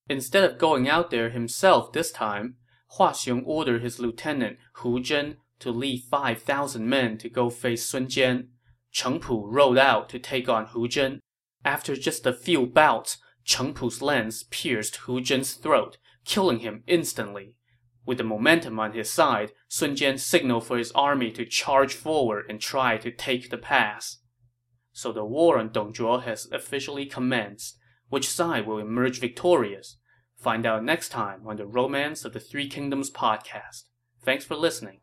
Instead 0.08 0.44
of 0.44 0.56
going 0.56 0.88
out 0.88 1.11
there 1.11 1.30
himself 1.30 1.92
this 1.92 2.12
time, 2.12 2.58
Hua 2.90 3.11
Xiong 3.11 3.42
ordered 3.44 3.82
his 3.82 3.98
lieutenant 3.98 4.58
Hu 4.74 5.00
Zhen 5.00 5.38
to 5.58 5.72
lead 5.72 6.04
5,000 6.04 6.88
men 6.88 7.18
to 7.18 7.28
go 7.28 7.50
face 7.50 7.85
Sun 7.85 8.06
Jian. 8.06 8.50
Cheng 8.92 9.18
Pu 9.18 9.44
rode 9.48 9.78
out 9.78 10.08
to 10.11 10.20
take 10.20 10.48
on 10.48 10.66
Hu 10.66 10.87
Zhen. 10.87 11.18
After 11.64 11.96
just 11.96 12.24
a 12.24 12.32
few 12.32 12.66
bouts, 12.66 13.18
Cheng 13.44 13.74
Pu's 13.74 14.00
lance 14.00 14.44
pierced 14.48 14.94
Hu 14.94 15.20
Zhen's 15.20 15.54
throat, 15.54 15.96
killing 16.24 16.61
him 16.61 16.85
instantly. 16.87 17.56
With 18.04 18.18
the 18.18 18.24
momentum 18.24 18.80
on 18.80 18.92
his 18.92 19.10
side, 19.10 19.52
Sun 19.68 19.96
Jian 19.96 20.18
signaled 20.18 20.66
for 20.66 20.76
his 20.76 20.92
army 20.92 21.30
to 21.32 21.44
charge 21.44 21.94
forward 21.94 22.46
and 22.48 22.60
try 22.60 22.98
to 22.98 23.10
take 23.10 23.50
the 23.50 23.58
pass. 23.58 24.18
So 24.92 25.12
the 25.12 25.24
war 25.24 25.58
on 25.58 25.70
Dong 25.70 25.92
Dongzhuo 25.92 26.22
has 26.24 26.50
officially 26.50 27.06
commenced. 27.06 27.78
Which 28.08 28.28
side 28.28 28.66
will 28.66 28.78
emerge 28.78 29.20
victorious? 29.20 29.98
Find 30.36 30.66
out 30.66 30.84
next 30.84 31.10
time 31.10 31.46
on 31.46 31.56
the 31.56 31.66
Romance 31.66 32.24
of 32.24 32.32
the 32.32 32.40
Three 32.40 32.68
Kingdoms 32.68 33.10
podcast. 33.10 33.84
Thanks 34.24 34.44
for 34.44 34.56
listening. 34.56 35.01